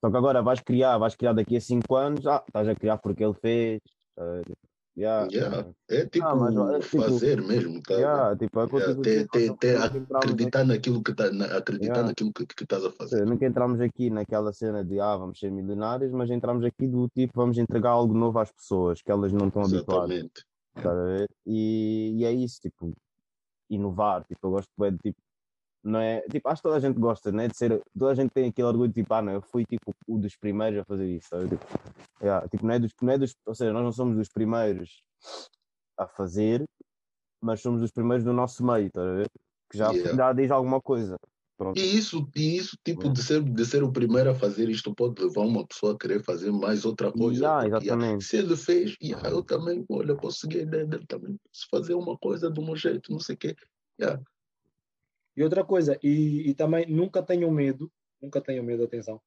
[0.00, 2.98] só que agora vais criar, vais criar daqui a 5 anos, ah, estás a criar
[2.98, 3.80] porque ele fez.
[4.18, 4.42] Uh,
[4.96, 5.28] Yeah.
[5.32, 5.70] Yeah.
[5.88, 7.94] É tipo Ah, mas, é, tipo, fazer mesmo, tá?
[7.94, 9.56] Yeah, tipo, é Yeah, aqui,
[10.14, 12.08] acreditar naquilo que tá, na- acreditar Yeah.
[12.08, 13.22] naquilo que, que estás a fazer.
[13.22, 17.08] aqui- nunca entramos aqui naquela cena de ah, vamos ser milionários, mas entramos aqui do
[17.08, 20.10] tipo, vamos entregar algo novo às pessoas que elas não estão habituadas.
[20.10, 20.44] Exatamente.
[20.76, 21.28] Ver?
[21.46, 22.92] E, e é isso, tipo,
[23.68, 24.24] inovar.
[24.24, 25.18] Tipo, eu gosto de tipo,
[25.84, 26.22] não é?
[26.22, 27.46] Tipo, acho que toda a gente gosta, né?
[27.48, 29.94] De ser, toda a gente tem aquele orgulho de tipo, ah, não, eu fui tipo
[30.08, 31.28] o dos primeiros a fazer isso.
[31.28, 31.48] sabe?
[31.50, 31.64] Tipo,
[32.22, 35.02] yeah, tipo, não é dos, não é dos, ou seja, nós não somos dos primeiros
[35.98, 36.64] a fazer,
[37.42, 39.28] mas somos dos primeiros do nosso meio, estás a ver?
[39.70, 40.16] Que já, Yeah.
[40.16, 41.16] já diz alguma coisa.
[41.56, 41.78] Pronto.
[41.78, 43.14] E isso, e isso tipo, Yeah.
[43.14, 46.20] de ser, de ser o primeiro a fazer isto pode levar uma pessoa a querer
[46.24, 47.44] fazer mais outra coisa.
[47.44, 48.24] Yeah, exatamente.
[48.24, 51.94] se ele fez, yeah, eu também, olha, posso seguir a ideia dele também, posso fazer
[51.94, 53.54] uma coisa do meu jeito, não sei o quê.
[54.00, 54.20] Yeah.
[55.36, 59.20] E outra coisa, e, e também nunca tenham medo, nunca tenham medo, atenção,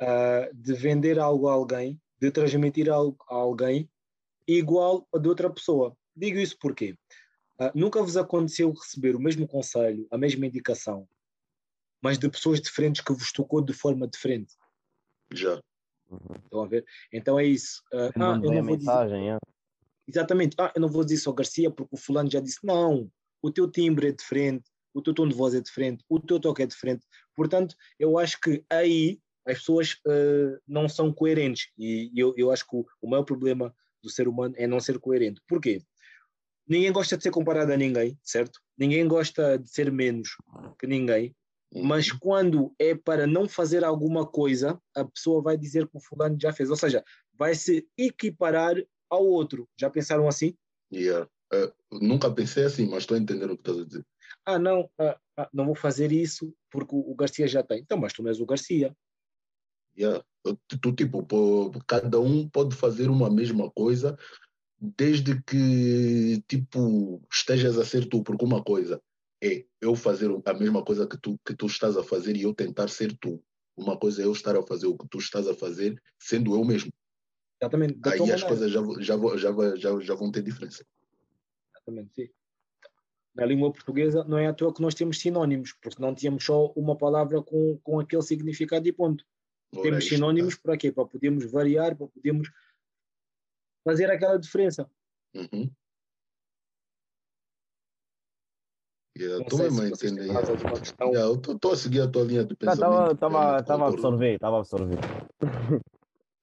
[0.00, 3.88] ah, de vender algo a alguém, de transmitir algo a alguém
[4.46, 5.96] igual a de outra pessoa.
[6.14, 6.96] Digo isso porque
[7.58, 11.08] ah, nunca vos aconteceu receber o mesmo conselho, a mesma indicação,
[12.02, 14.54] mas de pessoas diferentes que vos tocou de forma diferente.
[15.32, 15.60] Já.
[16.44, 16.84] Estão a ver?
[17.12, 17.82] Então é isso.
[18.16, 19.38] Não ah, eu dizer a não vou dizer, mensagem, yeah.
[20.06, 20.56] Exatamente.
[20.58, 22.58] Ah, eu não vou dizer só Garcia porque o fulano já disse.
[22.64, 23.10] Não,
[23.40, 26.62] o teu timbre é diferente, o teu tom de voz é diferente, o teu toque
[26.62, 27.04] é diferente.
[27.34, 31.68] Portanto, eu acho que aí as pessoas eh, não são coerentes.
[31.76, 34.98] E eu, eu acho que o, o maior problema do ser humano é não ser
[34.98, 35.40] coerente.
[35.48, 35.82] Porquê?
[36.66, 38.60] Ninguém gosta de ser comparado a ninguém, certo?
[38.78, 40.30] Ninguém gosta de ser menos
[40.78, 41.34] que ninguém.
[41.72, 41.84] Uhum.
[41.84, 46.38] Mas quando é para não fazer alguma coisa, a pessoa vai dizer que o fulano
[46.40, 46.70] já fez.
[46.70, 48.76] Ou seja, vai se equiparar
[49.10, 49.68] ao outro.
[49.78, 50.54] Já pensaram assim?
[50.92, 51.28] Yeah.
[51.52, 54.06] Eh, nunca pensei assim, mas estou a entender o que estás a dizer.
[54.46, 57.80] Ah, não, ah, ah, não vou fazer isso porque o o Garcia já tem.
[57.80, 58.96] Então, mas tu não és o Garcia.
[59.96, 60.24] Yeah.
[60.66, 64.18] Tu, tipo, pô, cada um pode fazer uma mesma coisa
[64.80, 69.00] desde que, tipo, estejas a ser tu, porque uma coisa
[69.40, 72.54] é eu fazer a mesma coisa que tu, que tu estás a fazer e eu
[72.54, 73.40] tentar ser tu.
[73.76, 76.64] Uma coisa é eu estar a fazer o que tu estás a fazer sendo eu
[76.64, 76.90] mesmo.
[77.60, 78.00] Exatamente.
[78.04, 78.48] Aí as maneira.
[78.48, 80.84] coisas já, já, já, já, já vão ter diferença.
[81.86, 82.28] Exatamente, sim.
[83.34, 86.66] Na língua portuguesa não é à toa que nós temos sinónimos, porque não tínhamos só
[86.76, 89.24] uma palavra com, com aquele significado e ponto.
[89.74, 90.92] Ora, temos sinónimos para quê?
[90.92, 92.50] Para podermos variar, para podermos
[93.84, 94.84] fazer aquela diferença.
[94.84, 94.90] tá.
[95.40, 95.70] Uhum.
[99.16, 100.26] Yeah, Não Estou sei mesmo a entender.
[101.52, 103.12] estou a seguir a tua linha de pensamento.
[103.12, 104.98] Estava a absorver, estava a absorver.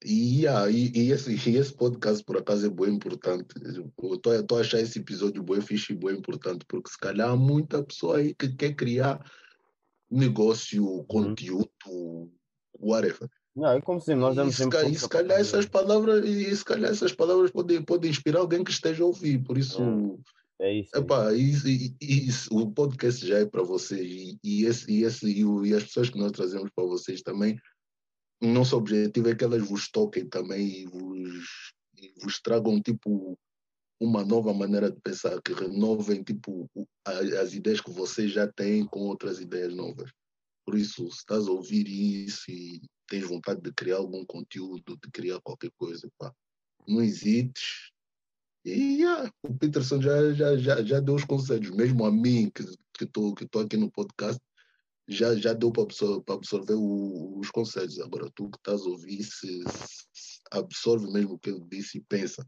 [0.05, 3.47] E, yeah, e, e, esse, e esse podcast, por acaso, é bem importante.
[3.75, 7.35] Eu estou a achar esse episódio bem fixe e bem importante, porque se calhar há
[7.35, 9.19] muita pessoa aí que quer criar
[10.09, 12.31] negócio, conteúdo,
[12.79, 13.29] whatever.
[13.55, 16.55] Não, é como sempre, nós E damos se, ca- e se calhar essas palavras, e
[16.55, 19.43] se calhar essas palavras podem, podem inspirar alguém que esteja a ouvir.
[19.43, 20.19] Por isso, Hum.
[20.61, 20.91] É isso.
[20.93, 25.25] é isso, e- e- o podcast já é para vocês e, e, esse, e, esse,
[25.29, 27.57] e, o- e as pessoas que nós trazemos para vocês também,
[28.41, 33.37] nosso objetivo é que elas vos toquem também e vos, e vos tragam tipo
[34.01, 38.47] uma nova maneira de pensar, que renovem tipo o- a- as ideias que vocês já
[38.47, 40.09] têm com outras ideias novas.
[40.65, 45.11] Por isso, se estás a ouvir isso e tens vontade de criar algum conteúdo, de
[45.11, 46.33] criar qualquer coisa, pá,
[46.87, 47.91] não hesites.
[48.63, 52.63] E yeah, o Peterson já, já, já, já deu os conselhos, mesmo a mim, que
[53.03, 54.39] estou que tô aqui no podcast,
[55.09, 57.99] já, já deu para absor pra absorver o- os conselhos.
[57.99, 59.47] Agora, tu que estás a ouvir, se,
[60.13, 62.45] se absorve mesmo o que ele disse e pensa.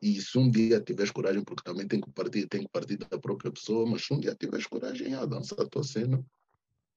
[0.00, 3.18] E se um dia tiveres coragem, porque também tem que partir, tem que partir da
[3.18, 6.24] própria pessoa, mas se um dia tiveres coragem, a dançar a tua cena.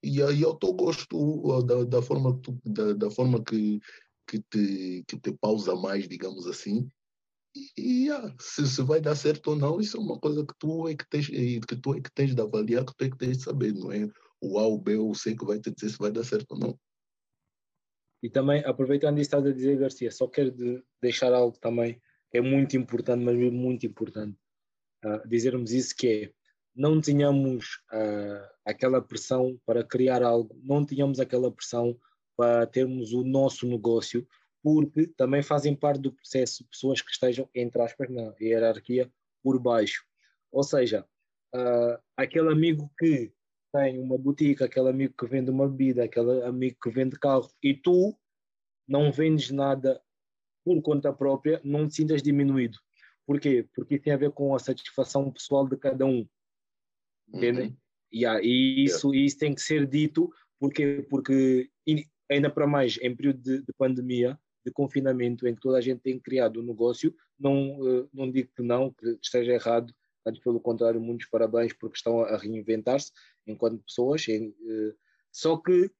[0.02, 3.80] E aí ao teu gosto, da, da forma, que tu- da, da forma que,
[4.26, 6.88] que, te, que te pausa mais, digamos assim.
[7.54, 10.54] E, e ah, se, se vai dar certo ou não, isso é uma coisa que
[10.58, 13.16] tu é que tens, que tu é que tens de avaliar, que tu é que
[13.18, 14.08] tens de saber, não é
[14.40, 16.52] o A, o B ou o C que vai te dizer se vai dar certo
[16.52, 16.78] ou não.
[18.22, 22.00] E também, aproveitando isso estás a dizer, Garcia, só quero de- deixar algo também
[22.32, 24.36] é muito importante, mas muito importante,
[25.04, 26.32] ah, dizermos isso que é,
[26.74, 31.96] não tenhamos ah, aquela pressão para criar algo, não tenhamos aquela pressão
[32.36, 34.26] para termos o nosso negócio,
[34.62, 39.12] porque também fazem parte do processo pessoas que estejam, entre aspas, na hierarquia
[39.42, 40.02] por baixo.
[40.50, 41.06] Ou seja,
[41.54, 43.32] ah, aquele amigo que
[43.74, 47.74] tem uma boutique, aquele amigo que vende uma bebida, aquele amigo que vende carro, e
[47.74, 48.16] tu
[48.86, 50.00] não vendes nada
[50.64, 52.78] por conta própria, não te sintas diminuído.
[53.26, 53.66] Porquê?
[53.74, 56.24] Porque isso tem a ver com a satisfação pessoal de cada um.
[57.28, 57.70] Entendem?
[57.70, 57.76] Uhum.
[58.14, 61.68] Yeah, e isso, isso tem que ser dito porque, porque
[62.30, 66.00] ainda para mais em período de, de pandemia de confinamento em que toda a gente
[66.00, 69.92] tem criado um negócio, não, uh, não digo que não, que esteja errado,
[70.26, 73.12] antes pelo contrário, muitos parabéns porque estão a reinventar-se
[73.46, 74.94] enquanto pessoas, em, uh,
[75.32, 75.90] só que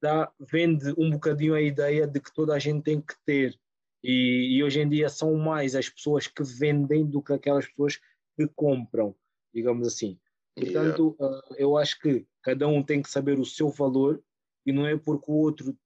[0.00, 3.58] dá, vende um bocadinho a ideia de que toda a gente tem que ter,
[4.02, 7.98] e, e hoje em dia são mais as pessoas que vendem do que aquelas pessoas
[8.36, 9.14] que compram,
[9.52, 10.18] digamos assim.
[10.54, 11.38] Portanto, yeah.
[11.38, 14.22] uh, eu acho que cada um tem que saber o seu valor
[14.64, 15.76] e não é porque o outro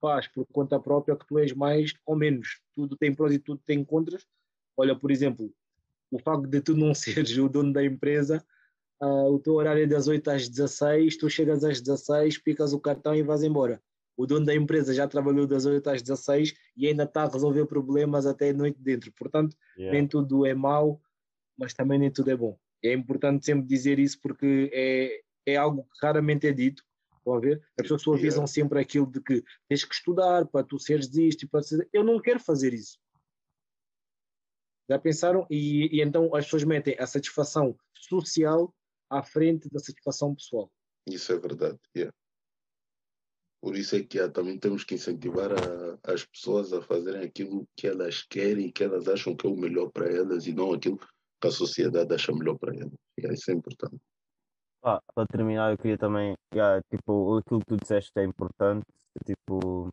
[0.00, 2.60] faz por conta própria que tu és mais ou menos.
[2.74, 4.26] Tudo tem prós e tudo tem contras.
[4.76, 5.54] Olha, por exemplo,
[6.14, 8.44] o facto de tu não seres o dono da empresa,
[9.02, 12.80] uh, o teu horário é das 8 às 16, tu chegas às 16, picas o
[12.80, 13.82] cartão e vais embora.
[14.16, 17.66] O dono da empresa já trabalhou das 8 às 16 e ainda está a resolver
[17.66, 19.12] problemas até a noite dentro.
[19.18, 19.92] Portanto, yeah.
[19.92, 21.02] nem tudo é mau,
[21.58, 22.56] mas também nem tudo é bom.
[22.80, 26.84] É importante sempre dizer isso porque é, é algo que raramente é dito
[27.24, 27.62] Estão a ver?
[27.80, 31.48] As pessoas avisam sempre aquilo de que tens que estudar para tu seres isto e
[31.48, 31.88] para ser...
[31.90, 32.98] Eu não quero fazer isso.
[34.88, 35.46] Já pensaram?
[35.50, 38.74] E, e, então as pessoas metem a satisfação social
[39.08, 40.70] à frente da satisfação pessoal.
[41.06, 42.12] Isso é verdade, yeah.
[43.60, 47.66] Por isso é que yeah, também temos que incentivar a, as pessoas a fazerem aquilo
[47.76, 50.98] que elas querem, que elas acham que é o melhor para elas e não aquilo
[50.98, 52.92] que a sociedade acha melhor para elas.
[53.18, 53.96] Yeah, isso é importante.
[54.82, 58.84] Ah, para terminar, eu queria também, yeah, tipo, aquilo que tu disseste é importante,
[59.24, 59.90] tipo,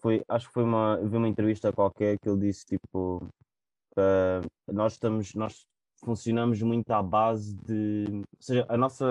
[0.00, 3.28] foi, acho que foi uma, vi uma entrevista qualquer que ele disse, tipo,
[4.66, 5.66] que nós estamos, nós
[6.04, 9.04] funcionamos muito à base de, ou seja, a nossa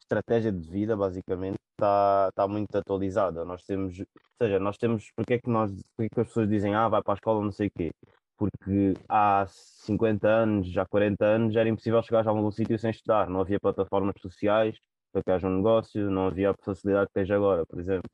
[0.00, 3.44] estratégia de vida, basicamente, está tá muito atualizada.
[3.44, 4.06] Nós temos, ou
[4.42, 7.02] seja, nós temos, porque é que nós, porque é que as pessoas dizem, ah, vai
[7.02, 7.90] para a escola, não sei o quê?
[8.38, 13.28] porque há 50 anos, já 40 anos, era impossível chegar a algum sítio sem estudar.
[13.28, 14.78] Não havia plataformas sociais
[15.12, 18.08] para que haja um negócio, não havia a facilidade que tens agora, por exemplo.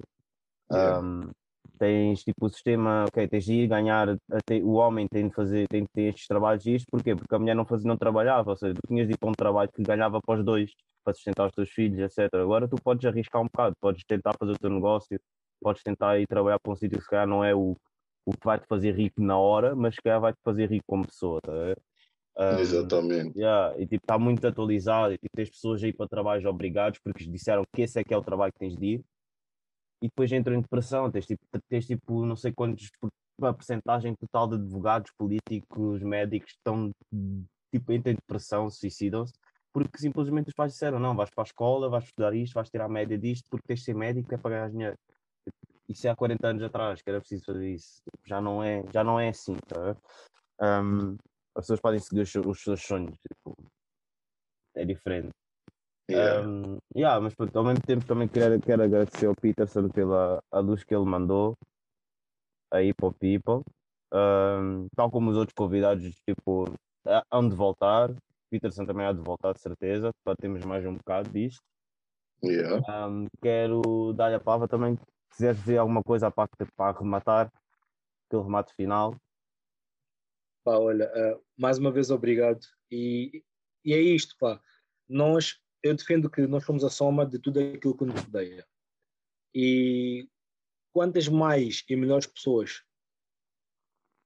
[0.73, 1.01] Yeah.
[1.01, 1.31] Um,
[1.79, 5.67] tens tipo o sistema, ok, tens de ir ganhar, até, o homem tem de fazer,
[5.69, 7.15] tem de ter estes trabalhos e isto, porquê?
[7.15, 9.33] Porque a mulher não, fazia, não trabalhava, ou seja, tu tinhas de ir para um
[9.33, 10.71] trabalho que ganhava para os dois,
[11.05, 12.35] para sustentar os teus filhos, etc.
[12.35, 15.19] Agora tu podes arriscar um bocado, podes tentar fazer o teu negócio,
[15.61, 17.77] podes tentar ir trabalhar para um sítio que se calhar não é o,
[18.27, 21.07] o que vai te fazer rico na hora, mas que vai te fazer rico como
[21.07, 21.53] pessoa, tá
[22.37, 23.39] um, Exatamente.
[23.39, 27.25] Yeah, e tipo, está muito atualizado, e tipo, tens pessoas aí para trabalhos obrigados porque
[27.27, 29.05] disseram que esse é que é o trabalho que tens de ir,
[30.05, 32.91] e depois entram em depressão, tens tipo, tens, tipo não sei quantos,
[33.43, 36.93] a percentagem total de advogados, políticos, médicos estão
[37.73, 39.33] tipo, entram em depressão, suicidam-se,
[39.73, 42.85] porque simplesmente os pais disseram, não, vais para a escola, vais estudar isto, vais tirar
[42.85, 44.97] a média disto, porque tens de ser médico é para ganhar dinheiro
[45.89, 48.03] isso é há 40 anos atrás que era preciso fazer isso.
[48.25, 49.97] Já não é, já não é assim, tá?
[50.61, 51.17] Um,
[51.55, 53.55] as pessoas podem seguir os, os seus sonhos, tipo,
[54.75, 55.31] é diferente.
[56.11, 56.47] Yeah.
[56.47, 60.59] Um, yeah, mas pronto, ao mesmo tempo também quero, quero agradecer ao Peterson pela a
[60.59, 61.57] luz que ele mandou
[62.71, 63.63] aí para o People.
[64.13, 66.67] Um, tal como os outros convidados, tipo,
[67.31, 68.15] hão de voltar.
[68.51, 71.63] Peterson também há de voltar, de certeza, para termos mais um bocado disto.
[72.43, 73.09] Yeah.
[73.09, 74.99] Um, quero dar-lhe a palavra também
[75.31, 77.53] quiseres dizer alguma coisa para, para arrematar,
[78.27, 79.17] aquele remate final.
[80.63, 82.65] Pá, olha, uh, mais uma vez obrigado.
[82.91, 83.43] E,
[83.85, 84.61] e é isto, pá.
[85.09, 88.67] Nós, eu defendo que nós somos a soma de tudo aquilo que nos rodeia.
[89.55, 90.29] E
[90.93, 92.83] quantas mais e melhores pessoas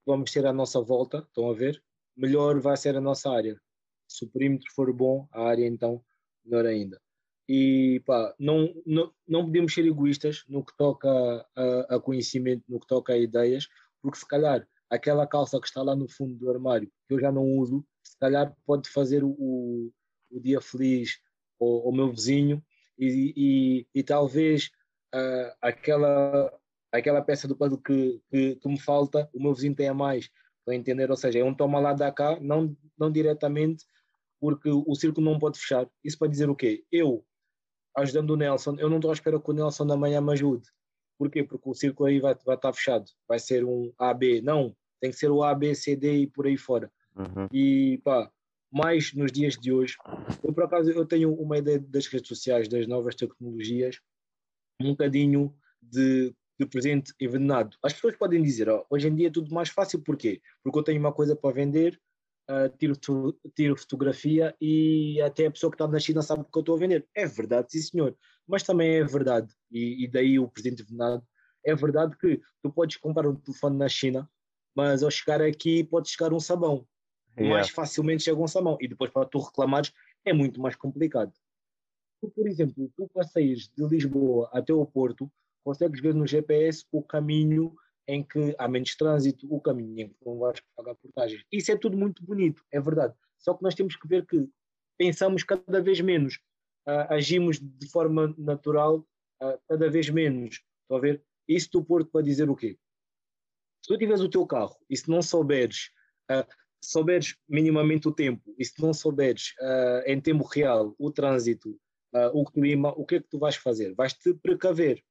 [0.06, 1.82] vamos ter à nossa volta, estão a ver?
[2.16, 3.61] Melhor vai ser a nossa área.
[4.09, 6.02] Se o perímetro for bom, a área então,
[6.44, 6.98] melhor ainda
[7.48, 11.09] e pá, não, não, não podemos ser egoístas no que toca
[11.56, 13.68] a, a, conhecimento, no que toca a ideias,
[14.02, 17.32] porque se calhar aquela calça que está lá no fundo do armário, que eu já
[17.32, 19.30] não uso, se calhar pode fazer o,
[20.30, 21.20] o, dia feliz
[21.61, 22.62] ao, ao, meu vizinho
[22.98, 24.70] e, e, e talvez
[25.14, 26.52] uh, aquela,
[26.92, 30.30] aquela peça do puzzle que, que, que, me falta, o meu vizinho tenha mais,
[30.64, 31.11] para entender?
[31.11, 33.84] Ou seja, é um toma lá da cá, não, não diretamente,
[34.40, 35.88] porque o círculo não pode fechar.
[36.04, 36.84] Isso para dizer o quê?
[36.92, 37.24] Eu
[37.96, 38.76] ajudando o Nelson.
[38.78, 40.68] Eu não estou à espera que o Nelson da manhã me ajude.
[41.18, 41.42] Porquê?
[41.42, 43.06] Porque o círculo aí vai, vai estar fechado.
[43.26, 44.40] Vai ser um AB.
[44.40, 46.90] Não, tem que ser o A, B, C, D e por aí fora.
[47.16, 47.48] Uhum.
[47.52, 48.30] E pá,
[48.71, 49.97] mais nos dias de hoje.
[50.43, 54.01] Eu, por acaso, eu tenho uma ideia das redes sociais, das novas tecnologias,
[54.81, 57.77] um bocadinho de, de presente envenenado.
[57.83, 60.41] As pessoas podem dizer, oh, hoje em dia é tudo mais fácil, porquê?
[60.62, 62.01] Porque eu tenho uma coisa para vender,
[62.51, 62.95] uh, tiro,
[63.55, 66.77] tiro fotografia e até a pessoa que está na China sabe o que eu estou
[66.77, 67.07] a vender.
[67.14, 68.16] É verdade, sim senhor.
[68.47, 71.23] Mas também é verdade, e, e daí o presidente Venado,
[71.64, 74.31] é verdade que tu podes comprar um telefone na China,
[74.75, 76.87] mas ao chegar aqui pode chegar um sabão.
[77.39, 77.55] Yeah.
[77.55, 78.76] Mais facilmente chega um sabão.
[78.80, 79.93] E depois para tu reclamares
[80.24, 81.32] é muito mais complicado.
[82.20, 85.30] Tu, por exemplo, tu para de Lisboa até o Porto,
[85.64, 87.74] consegues ver no GPS o caminho
[88.09, 91.45] em que há menos trânsito, o caminho em que não vais pagar portagens.
[91.53, 93.14] Isso é tudo muito bonito, é verdade.
[93.39, 94.49] Só que nós temos que ver que
[94.97, 96.36] pensamos cada vez menos,
[96.89, 99.07] uh, agimos de forma natural
[99.43, 100.62] uh, cada vez menos.
[100.82, 101.22] Estão a ver?
[101.47, 102.78] Isso do Porto para dizer o quê?
[103.84, 105.91] Se tu tiveres o teu carro e se não souberes,
[106.30, 106.47] uh,
[106.83, 109.55] souberes minimamente o tempo e se não souberes
[110.07, 111.79] em tempo real o trânsito,
[112.33, 113.95] o clima, o que é que tu vais fazer?
[113.95, 115.03] Vais-te precaver.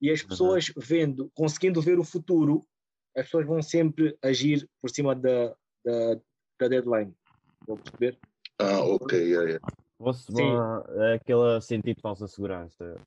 [0.00, 0.28] E as uhum.
[0.28, 0.74] pessoas uhum.
[0.78, 2.66] vendo, conseguindo ver o futuro,
[3.16, 6.20] as pessoas vão sempre agir por cima da, da,
[6.60, 7.14] da deadline.
[7.66, 8.18] Vou perceber?
[8.58, 9.66] Ah, ok, yeah, yeah.
[9.98, 10.32] Você,
[11.10, 13.00] é aquele sentido de falsa segurança.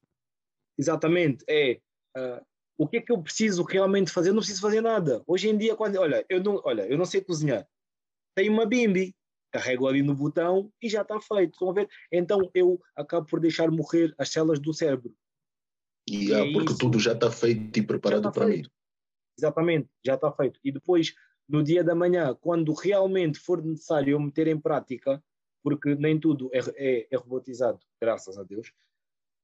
[0.78, 1.80] Exatamente, é.
[2.18, 2.44] Uh,
[2.80, 4.30] o que é que eu preciso realmente fazer?
[4.30, 5.22] Eu não preciso fazer nada.
[5.28, 7.68] Hoje em dia, quando olha, eu não, olha, eu não sei cozinhar.
[8.34, 9.14] Tenho uma bimbi,
[9.52, 11.52] carrego ali no botão e já está feito.
[11.52, 11.90] Estão a ver?
[12.10, 15.14] Então eu acabo por deixar morrer as células do cérebro.
[16.10, 16.78] Yeah, é porque isso.
[16.78, 18.64] tudo já está feito e preparado para mim.
[19.38, 20.58] Exatamente, já está feito.
[20.64, 21.14] E depois,
[21.50, 25.22] no dia da manhã, quando realmente for necessário eu meter em prática,
[25.62, 28.72] porque nem tudo é, é, é robotizado, graças a Deus.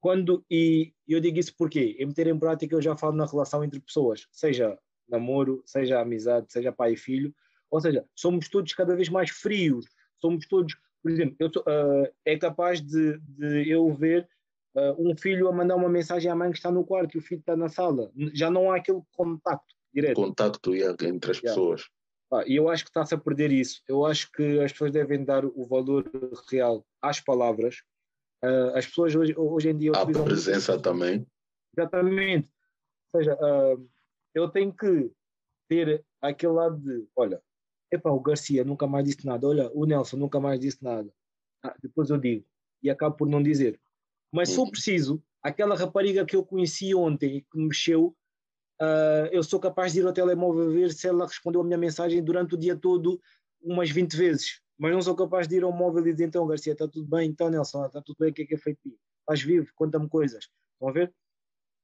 [0.05, 3.63] Quando, e eu digo isso porque em meter em prática eu já falo na relação
[3.63, 4.77] entre pessoas, seja
[5.09, 7.33] namoro, seja amizade, seja pai e filho,
[7.71, 9.87] ou seja, somos todos cada vez mais frios,
[10.21, 14.29] somos todos, por exemplo, eu, uh, é capaz de, de eu ver
[14.75, 17.23] uh, um filho a mandar uma mensagem à mãe que está no quarto e o
[17.23, 18.11] filho está na sala.
[18.31, 20.17] Já não há aquele contacto direto.
[20.17, 21.49] Contacto yeah, entre as yeah.
[21.49, 21.89] pessoas.
[22.31, 23.81] Ah, e eu acho que está-se a perder isso.
[23.87, 26.07] Eu acho que as pessoas devem dar o valor
[26.47, 27.77] real às palavras.
[28.45, 29.91] Uh, as pessoas hoje, hoje em dia.
[29.93, 30.83] A presença muito...
[30.83, 31.27] também.
[31.75, 32.53] Exatamente.
[33.11, 33.89] Ou seja, uh,
[34.35, 35.11] eu tenho que
[35.67, 37.41] ter aquele lado de: olha,
[37.91, 41.11] epá, o Garcia nunca mais disse nada, olha, o Nelson nunca mais disse nada.
[41.63, 42.45] Ah, depois eu digo.
[42.83, 43.79] E acabo por não dizer.
[44.31, 44.71] Mas se for uhum.
[44.71, 48.15] preciso, aquela rapariga que eu conheci ontem e que me mexeu,
[48.81, 52.23] uh, eu sou capaz de ir ao telemóvel ver se ela respondeu a minha mensagem
[52.23, 53.19] durante o dia todo
[53.61, 54.61] umas 20 vezes.
[54.77, 57.29] Mas não sou capaz de ir ao móvel e dizer, então Garcia, está tudo bem,
[57.29, 58.79] então Nelson, está tudo bem, o que é que é feito?
[59.21, 60.49] Estás vivo, conta-me coisas.
[60.73, 61.13] Estão a ver?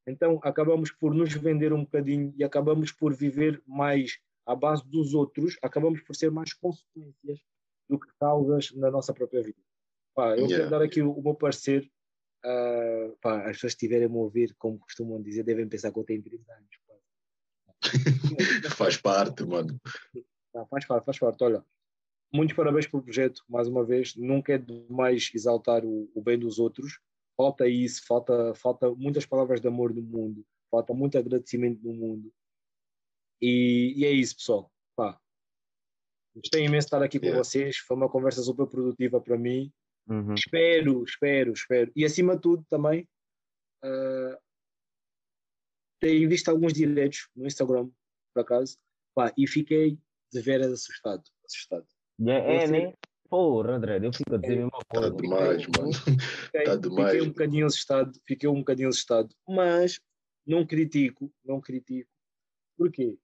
[0.07, 5.13] Então acabamos por nos vender um bocadinho e acabamos por viver mais à base dos
[5.13, 7.39] outros, acabamos por ser mais consequências
[7.89, 9.59] do que causas na nossa própria vida.
[10.13, 10.57] Pá, eu yeah.
[10.57, 11.89] quero dar aqui o, o meu parecer
[12.43, 16.23] Uh, pá, as pessoas estiverem a ouvir, como costumam dizer, devem pensar que eu tenho
[16.23, 16.69] 30 anos.
[18.75, 19.79] faz parte, mano.
[20.55, 21.43] Ah, faz parte, faz parte.
[21.43, 21.63] Olha,
[22.33, 24.15] muitos parabéns pelo projeto, mais uma vez.
[24.15, 26.99] Nunca é demais exaltar o, o bem dos outros.
[27.35, 32.31] Falta isso, falta, falta muitas palavras de amor no mundo, falta muito agradecimento no mundo.
[33.41, 34.71] E, e é isso, pessoal.
[34.95, 35.19] Pá,
[36.35, 37.35] gostei imenso de estar aqui yeah.
[37.35, 37.77] com vocês.
[37.77, 39.71] Foi uma conversa super produtiva para mim.
[40.07, 40.33] Uhum.
[40.33, 41.91] Espero, espero, espero.
[41.95, 43.07] E acima de tudo também
[43.83, 44.37] uh,
[45.99, 47.89] tenho visto alguns direitos no Instagram,
[48.33, 48.77] por acaso,
[49.15, 49.97] pá, e fiquei
[50.31, 51.23] de veras assustado.
[51.45, 51.87] assustado.
[52.27, 52.93] É, é né?
[53.29, 55.07] Porra, André, eu fico a dizer é, a mesma coisa.
[55.07, 55.93] Está demais, mano.
[55.93, 57.11] Fiquei, tá demais.
[57.11, 59.99] Fiquei um bocadinho assustado, fiquei um bocadinho assustado, mas
[60.45, 62.09] não critico, não critico.
[62.77, 63.17] Porquê?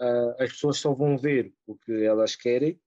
[0.00, 2.80] Uh, as pessoas só vão ver o que elas querem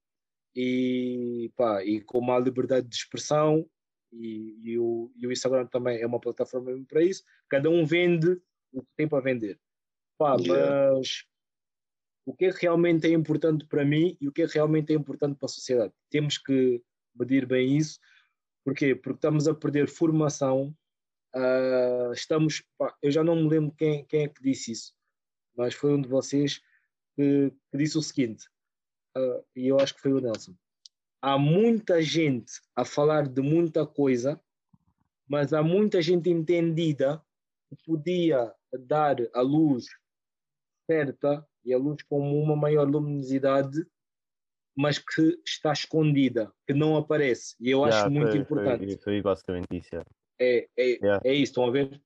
[0.56, 3.70] e, pá, e com a liberdade de expressão
[4.12, 8.41] e, e, o, e o Instagram também é uma plataforma para isso, cada um vende
[8.72, 9.60] o que tem para vender.
[10.18, 10.93] Pá, yeah.
[10.97, 11.26] Mas
[12.26, 14.92] o que é que realmente é importante para mim e o que é que realmente
[14.92, 15.94] é importante para a sociedade?
[16.10, 16.82] Temos que
[17.16, 18.00] medir bem isso.
[18.64, 18.96] Porquê?
[18.96, 20.76] Porque estamos a perder formação.
[21.36, 24.94] Uh, estamos, pá, eu já não me lembro quem, quem é que disse isso,
[25.56, 26.62] mas foi um de vocês
[27.16, 28.48] que, que disse o seguinte:
[29.18, 30.56] uh, e eu acho que foi o Nelson.
[31.22, 34.42] Há muita gente a falar de muita coisa,
[35.28, 37.22] mas há muita gente entendida
[37.70, 38.54] que podia
[38.88, 39.88] dar a luz
[40.90, 43.86] certa e a luz com uma maior luminosidade,
[44.76, 47.55] mas que está escondida, que não aparece.
[47.59, 48.86] E eu yeah, acho muito foi, importante.
[48.86, 49.95] Foi, foi basicamente isso.
[50.39, 51.22] É, é, yeah.
[51.24, 52.01] é isso, estão a ver?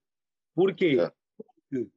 [0.54, 0.86] Porquê?
[0.86, 1.14] Yeah.
[1.36, 1.90] Porque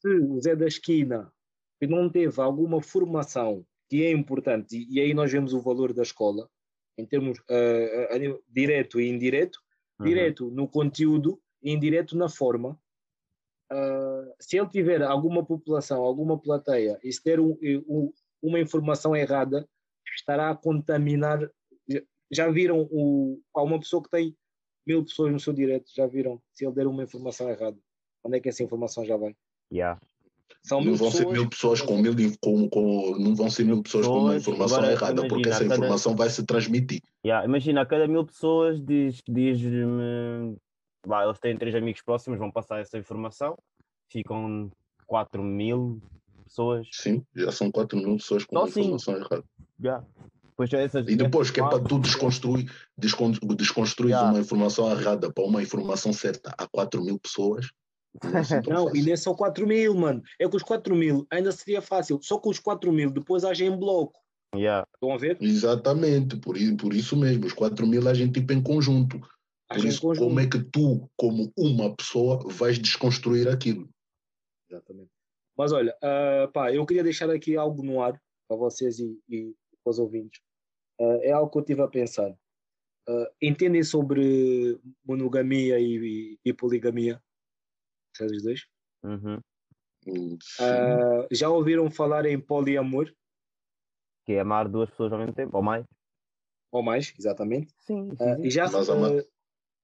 [0.00, 1.32] se o Zé da Esquina
[1.80, 5.92] que não teve alguma formação que é importante, e, e aí nós vemos o valor
[5.92, 6.48] da escola,
[6.96, 9.58] em termos uh, uh, direto e indireto,
[9.98, 10.06] uhum.
[10.06, 12.79] direto no conteúdo e indireto na forma.
[13.72, 17.56] Uh, se ele tiver alguma população, alguma plateia, e se der um,
[17.88, 18.12] um,
[18.42, 19.68] uma informação errada,
[20.14, 21.48] estará a contaminar.
[22.32, 24.36] Já viram o, há uma pessoa que tem
[24.86, 26.40] mil pessoas no seu direto, já viram?
[26.52, 27.76] Se ele der uma informação errada,
[28.24, 29.34] onde é que essa informação já vai?
[29.72, 30.00] Yeah.
[30.62, 34.06] São não vão ser mil pessoas com mil com, com, não vão ser mil pessoas
[34.06, 35.76] com uma informação Agora, errada, imagina, porque essa cada...
[35.76, 37.00] informação vai se transmitir.
[37.24, 40.56] Yeah, imagina, a cada mil pessoas diz, diz-me
[41.06, 43.56] lá, eles têm três amigos próximos, vão passar essa informação,
[44.08, 44.70] ficam
[45.06, 46.00] 4 mil,
[46.44, 46.86] pessoas.
[46.92, 49.44] Sim, já são 4 mil pessoas com Só informação errada.
[49.82, 50.04] Yeah.
[50.56, 54.30] Pois é, essas, E depois que é para tu desconstruir, descon, desconstruir Yeah.
[54.30, 57.70] uma informação errada para uma informação certa a 4 mil pessoas.
[58.68, 60.22] Não, e nem são 4 mil, mano.
[60.38, 62.18] É que os 4 mil ainda seria fácil.
[62.20, 64.20] Só com os 4 mil depois agem em bloco.
[64.54, 64.84] Yeah.
[64.94, 65.38] Estão a ver?
[65.40, 69.20] Exatamente, por, por isso mesmo, os 4 mil a gente tipo em conjunto.
[69.72, 70.26] Por isso, conjunto.
[70.26, 73.88] como é que tu, como uma pessoa, vais desconstruir aquilo?
[74.68, 75.10] Exatamente.
[75.56, 79.54] Mas olha, ah, pá, eu queria deixar aqui algo no ar para vocês e, e
[79.84, 80.40] para os ouvintes.
[81.00, 82.36] Ah, é algo que eu estive a pensar.
[83.08, 85.96] Ah, entendem sobre monogamia e,
[86.34, 87.22] e- e poligamia?
[88.14, 88.66] Vocês os dois?
[89.04, 89.40] Uhum.
[90.06, 90.64] Hum, sim.
[90.64, 93.12] Ah, já ouviram falar em poliamor?
[94.26, 95.84] Que é amar duas pessoas ao mesmo tempo, ou mais.
[96.72, 97.72] Ou mais, exatamente.
[97.80, 99.24] Sim, Ah, e já Mas ah,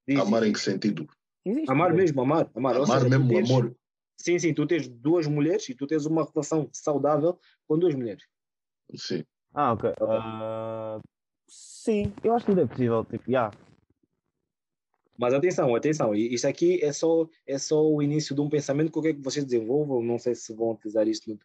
[0.06, 1.08] diz- Amar em que sentido?
[1.44, 1.70] existe.
[1.70, 2.50] amar mesmo, amar.
[2.54, 3.76] Amar, Amar seja, mesmo, tens- amor.
[4.18, 7.38] Sim, sim, tu tens duas mulheres e tu tens uma relação saudável
[7.68, 8.24] com duas mulheres.
[8.96, 9.24] Sim.
[9.52, 9.92] Ah, ok.
[10.00, 10.98] Ah,
[11.48, 13.04] sim, eu acho que tudo é possível.
[13.04, 13.50] Tipo, yeah.
[15.18, 18.98] Mas atenção, atenção, isto aqui é só, é só o início de um pensamento que
[18.98, 20.02] eu quero que vocês desenvolvam.
[20.02, 21.40] Não sei se vão utilizar isso no, no,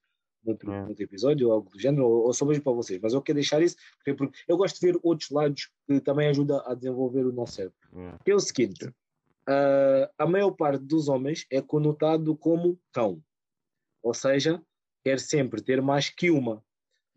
[0.46, 0.82] outro, É.
[0.82, 3.00] no outro episódio ou algo do género, ou, ou só mesmo para vocês.
[3.02, 6.62] Mas eu quero deixar isso porque, eu gosto de ver outros lados que também ajudam
[6.66, 7.78] a desenvolver o nosso cérebro.
[8.26, 8.90] Que é o seguinte:
[9.48, 13.22] ah, a maior parte dos homens é conotado como cão,
[14.02, 14.62] ou seja,
[15.04, 16.64] quer sempre ter mais que uma.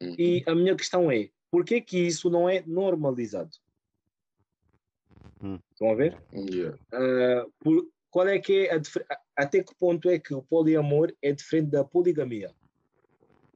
[0.00, 0.14] Uhum.
[0.18, 3.50] E a minha questão é: por que que isso não é normalizado?
[5.42, 5.58] Hum.
[5.72, 6.18] Estão a ver?
[6.32, 6.76] Yeah.
[6.92, 8.80] Uh, por- qual é que é a-
[9.36, 12.50] até que ponto é que o poliamor é diferente da poligamia?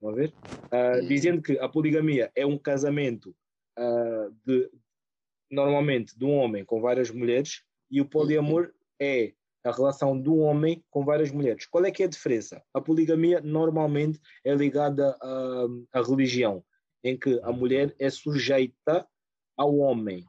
[0.00, 0.34] Vamos ver?
[0.72, 1.06] Uh.
[1.06, 3.34] Dizendo que a poligamia é um casamento
[3.78, 4.70] uh, de
[5.50, 8.70] normalmente de um homem com várias mulheres e o poliamor
[9.00, 9.32] é
[9.64, 11.66] a relação um homem com várias mulheres.
[11.66, 12.62] Qual é que é a diferença?
[12.72, 16.64] A poligamia normalmente é ligada à, à religião,
[17.02, 19.06] em que a mulher é sujeita
[19.56, 20.24] ao homem,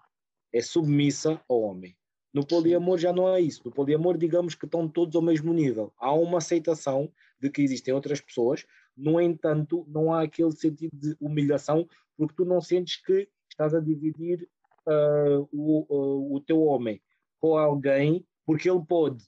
[0.53, 1.95] é submissa ao homem.
[2.33, 3.61] No poliamor já não é isso.
[3.65, 5.91] No poliamor, digamos que estão todos ao mesmo nível.
[5.97, 8.65] Há uma aceitação de que existem outras pessoas,
[8.99, 11.87] no entanto, não há aquele sentido de humilhação,
[12.17, 14.47] porque tu não sentes que estás a dividir
[14.87, 17.01] ah, o, o- o teu homem
[17.39, 19.23] com alguém porque ele pode.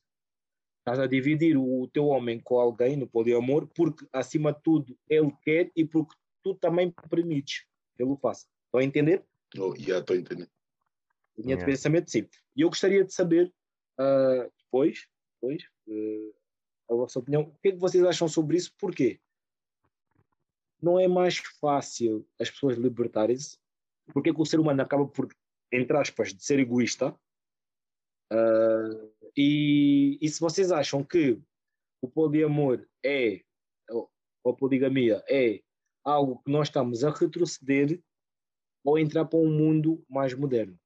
[0.79, 5.31] Estás a dividir o teu homem com alguém no poliamor porque, acima de tudo, ele
[5.43, 7.65] quer e porque tu também permites
[7.95, 8.47] que ele o faça.
[8.65, 9.23] Estão a entender?
[9.57, 10.49] Oh, yeah, estou entendendo.
[11.37, 12.27] Linha de pensamento, sim.
[12.55, 13.53] E eu gostaria de saber,
[13.97, 15.07] ah, depois,
[15.39, 16.31] depois eh,
[16.89, 18.73] a vossa opinião, o que é que vocês acham sobre isso?
[18.79, 19.19] Porquê?
[20.81, 23.57] Não é mais fácil as pessoas libertarem-se?
[24.13, 25.27] Porque é que o ser humano acaba por,
[25.71, 27.15] entre aspas, de ser egoísta?
[28.31, 28.89] Ah,
[29.35, 31.39] e, e se vocês acham que
[32.01, 33.41] o poliamor é,
[33.89, 34.09] ou
[34.51, 35.61] a poligamia é
[36.03, 38.01] algo que nós estamos a retroceder
[38.83, 40.79] ou entrar para um mundo mais moderno?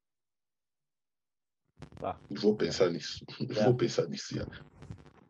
[2.00, 3.26] Pá, Vou pensar nisso.
[3.40, 3.66] Yeah.
[3.66, 4.36] Vou pensar nisso.
[4.36, 4.66] Yeah.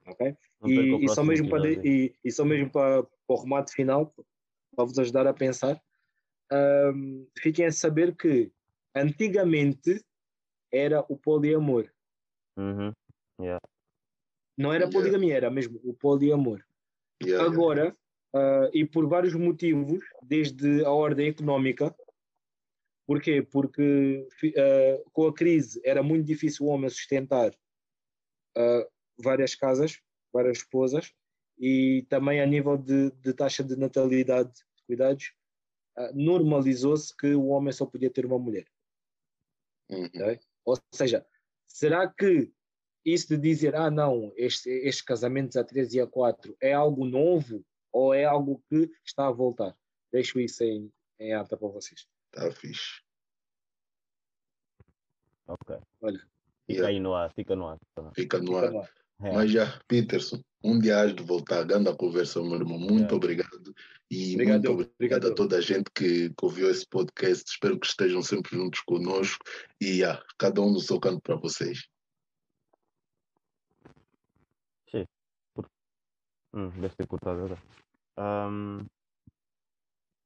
[0.07, 0.37] ok?
[0.65, 4.13] E, e só mesmo para, e, e só mesmo para, para o remate final,
[4.75, 5.81] para vos ajudar a pensar,
[6.51, 8.51] ahm, fiquem a saber que
[8.95, 10.03] antigamente
[10.71, 11.89] era o poliamor.
[12.57, 12.91] Uhum.
[14.57, 14.91] Não era Yeah.
[14.91, 16.63] poligamia, era mesmo o poliamor.
[17.21, 17.45] Yeah, yeah.
[17.45, 17.95] Agora,
[18.33, 21.93] ah, e por vários motivos, desde a ordem económica,
[23.07, 23.41] porquê?
[23.41, 27.53] Porque ah, com a crise era muito difícil o homem sustentar
[28.57, 30.01] ah, várias casas,
[30.33, 31.13] várias esposas,
[31.57, 35.33] e também a nível de, de taxa de natalidade, de cuidados,
[35.97, 38.67] ah, normalizou-se que o homem só podia ter uma mulher.
[39.89, 40.09] Uhum.
[40.65, 41.25] Ou seja,
[41.67, 42.51] será que
[43.05, 47.05] isso de dizer, ah, não, este- estes casamentos a 3 e a 4 é algo
[47.05, 49.77] novo ou é algo que está a voltar?
[50.11, 52.07] Deixo isso em, em ata para vocês.
[52.31, 53.01] Tá fixe.
[55.47, 55.77] Ok.
[56.01, 56.19] Olha,
[56.67, 56.87] Fica Yeah.
[56.87, 57.77] aí no ar, fica no ar.
[58.15, 58.71] Fica no fica ar.
[58.71, 58.91] no ar.
[59.21, 59.31] É.
[59.31, 61.63] Mas já, Peterson, um dia hás de voltar.
[61.63, 62.77] Grande conversa, meu irmão.
[62.77, 63.15] Muito Yeah.
[63.15, 63.73] obrigado.
[64.11, 65.31] E Obrigado, muito obrigado, obrigado.
[65.31, 67.43] a toda a gente que, que ouviu esse podcast.
[67.49, 69.43] Espero que estejam sempre juntos conosco.
[69.81, 71.87] E yeah, cada um no seu canto para vocês.
[76.53, 77.61] Hum, deve ter cortado agora.
[78.17, 78.85] Um,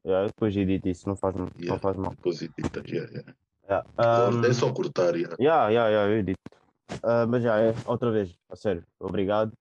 [0.05, 1.79] yeah, depois edito isso, não faz, não Yeah.
[1.79, 2.11] faz mal.
[2.11, 2.83] Depois edita.
[2.87, 3.35] Yeah, yeah.
[3.67, 5.15] Yeah, um, É só cortar.
[5.15, 5.35] Yeah.
[5.39, 6.58] yeah, yeah, yeah, eu edito.
[7.03, 9.51] Ah, mas já é, outra vez, a sério, obrigado.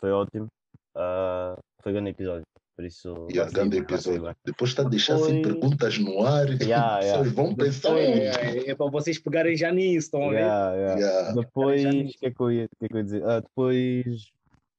[0.00, 0.46] Foi ótimo.
[0.94, 2.44] Ah, foi grande episódio.
[2.76, 3.26] Por isso.
[3.30, 3.82] Yeah, sair- grande sair
[4.16, 4.36] episódio.
[4.44, 6.46] Depois está a deixar Depois- assim perguntas no ar.
[6.62, 7.18] Yeah, yeah.
[7.18, 7.98] Pessoas vão pensar.
[7.98, 10.34] É, é- é para vocês pegarem já nisso, estão a bem.
[10.34, 10.40] ver?
[10.44, 11.00] Yeah, yeah.
[11.00, 11.32] Yeah.
[11.32, 13.24] Depois, o que é que eu ia, que é que eu ia dizer?
[13.24, 14.30] Ah, depois,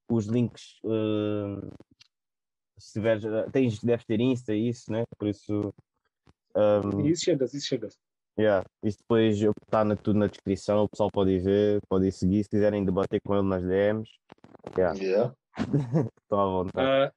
[0.10, 1.68] os links, ah,
[2.78, 5.04] se tiveres, tens, deves ter Insta e isso, né?
[5.18, 5.74] Por isso.
[6.56, 7.90] Um, Isso chega, isso chega.
[8.38, 12.12] Yeah, isso depois está na, tudo na descrição, o pessoal pode ir ver, pode ir
[12.12, 14.10] seguir, se quiserem debater com ele nas DMs,
[14.78, 15.34] yeah, Yeah.
[16.22, 16.88] estão à vontade.
[16.88, 17.12] Ah,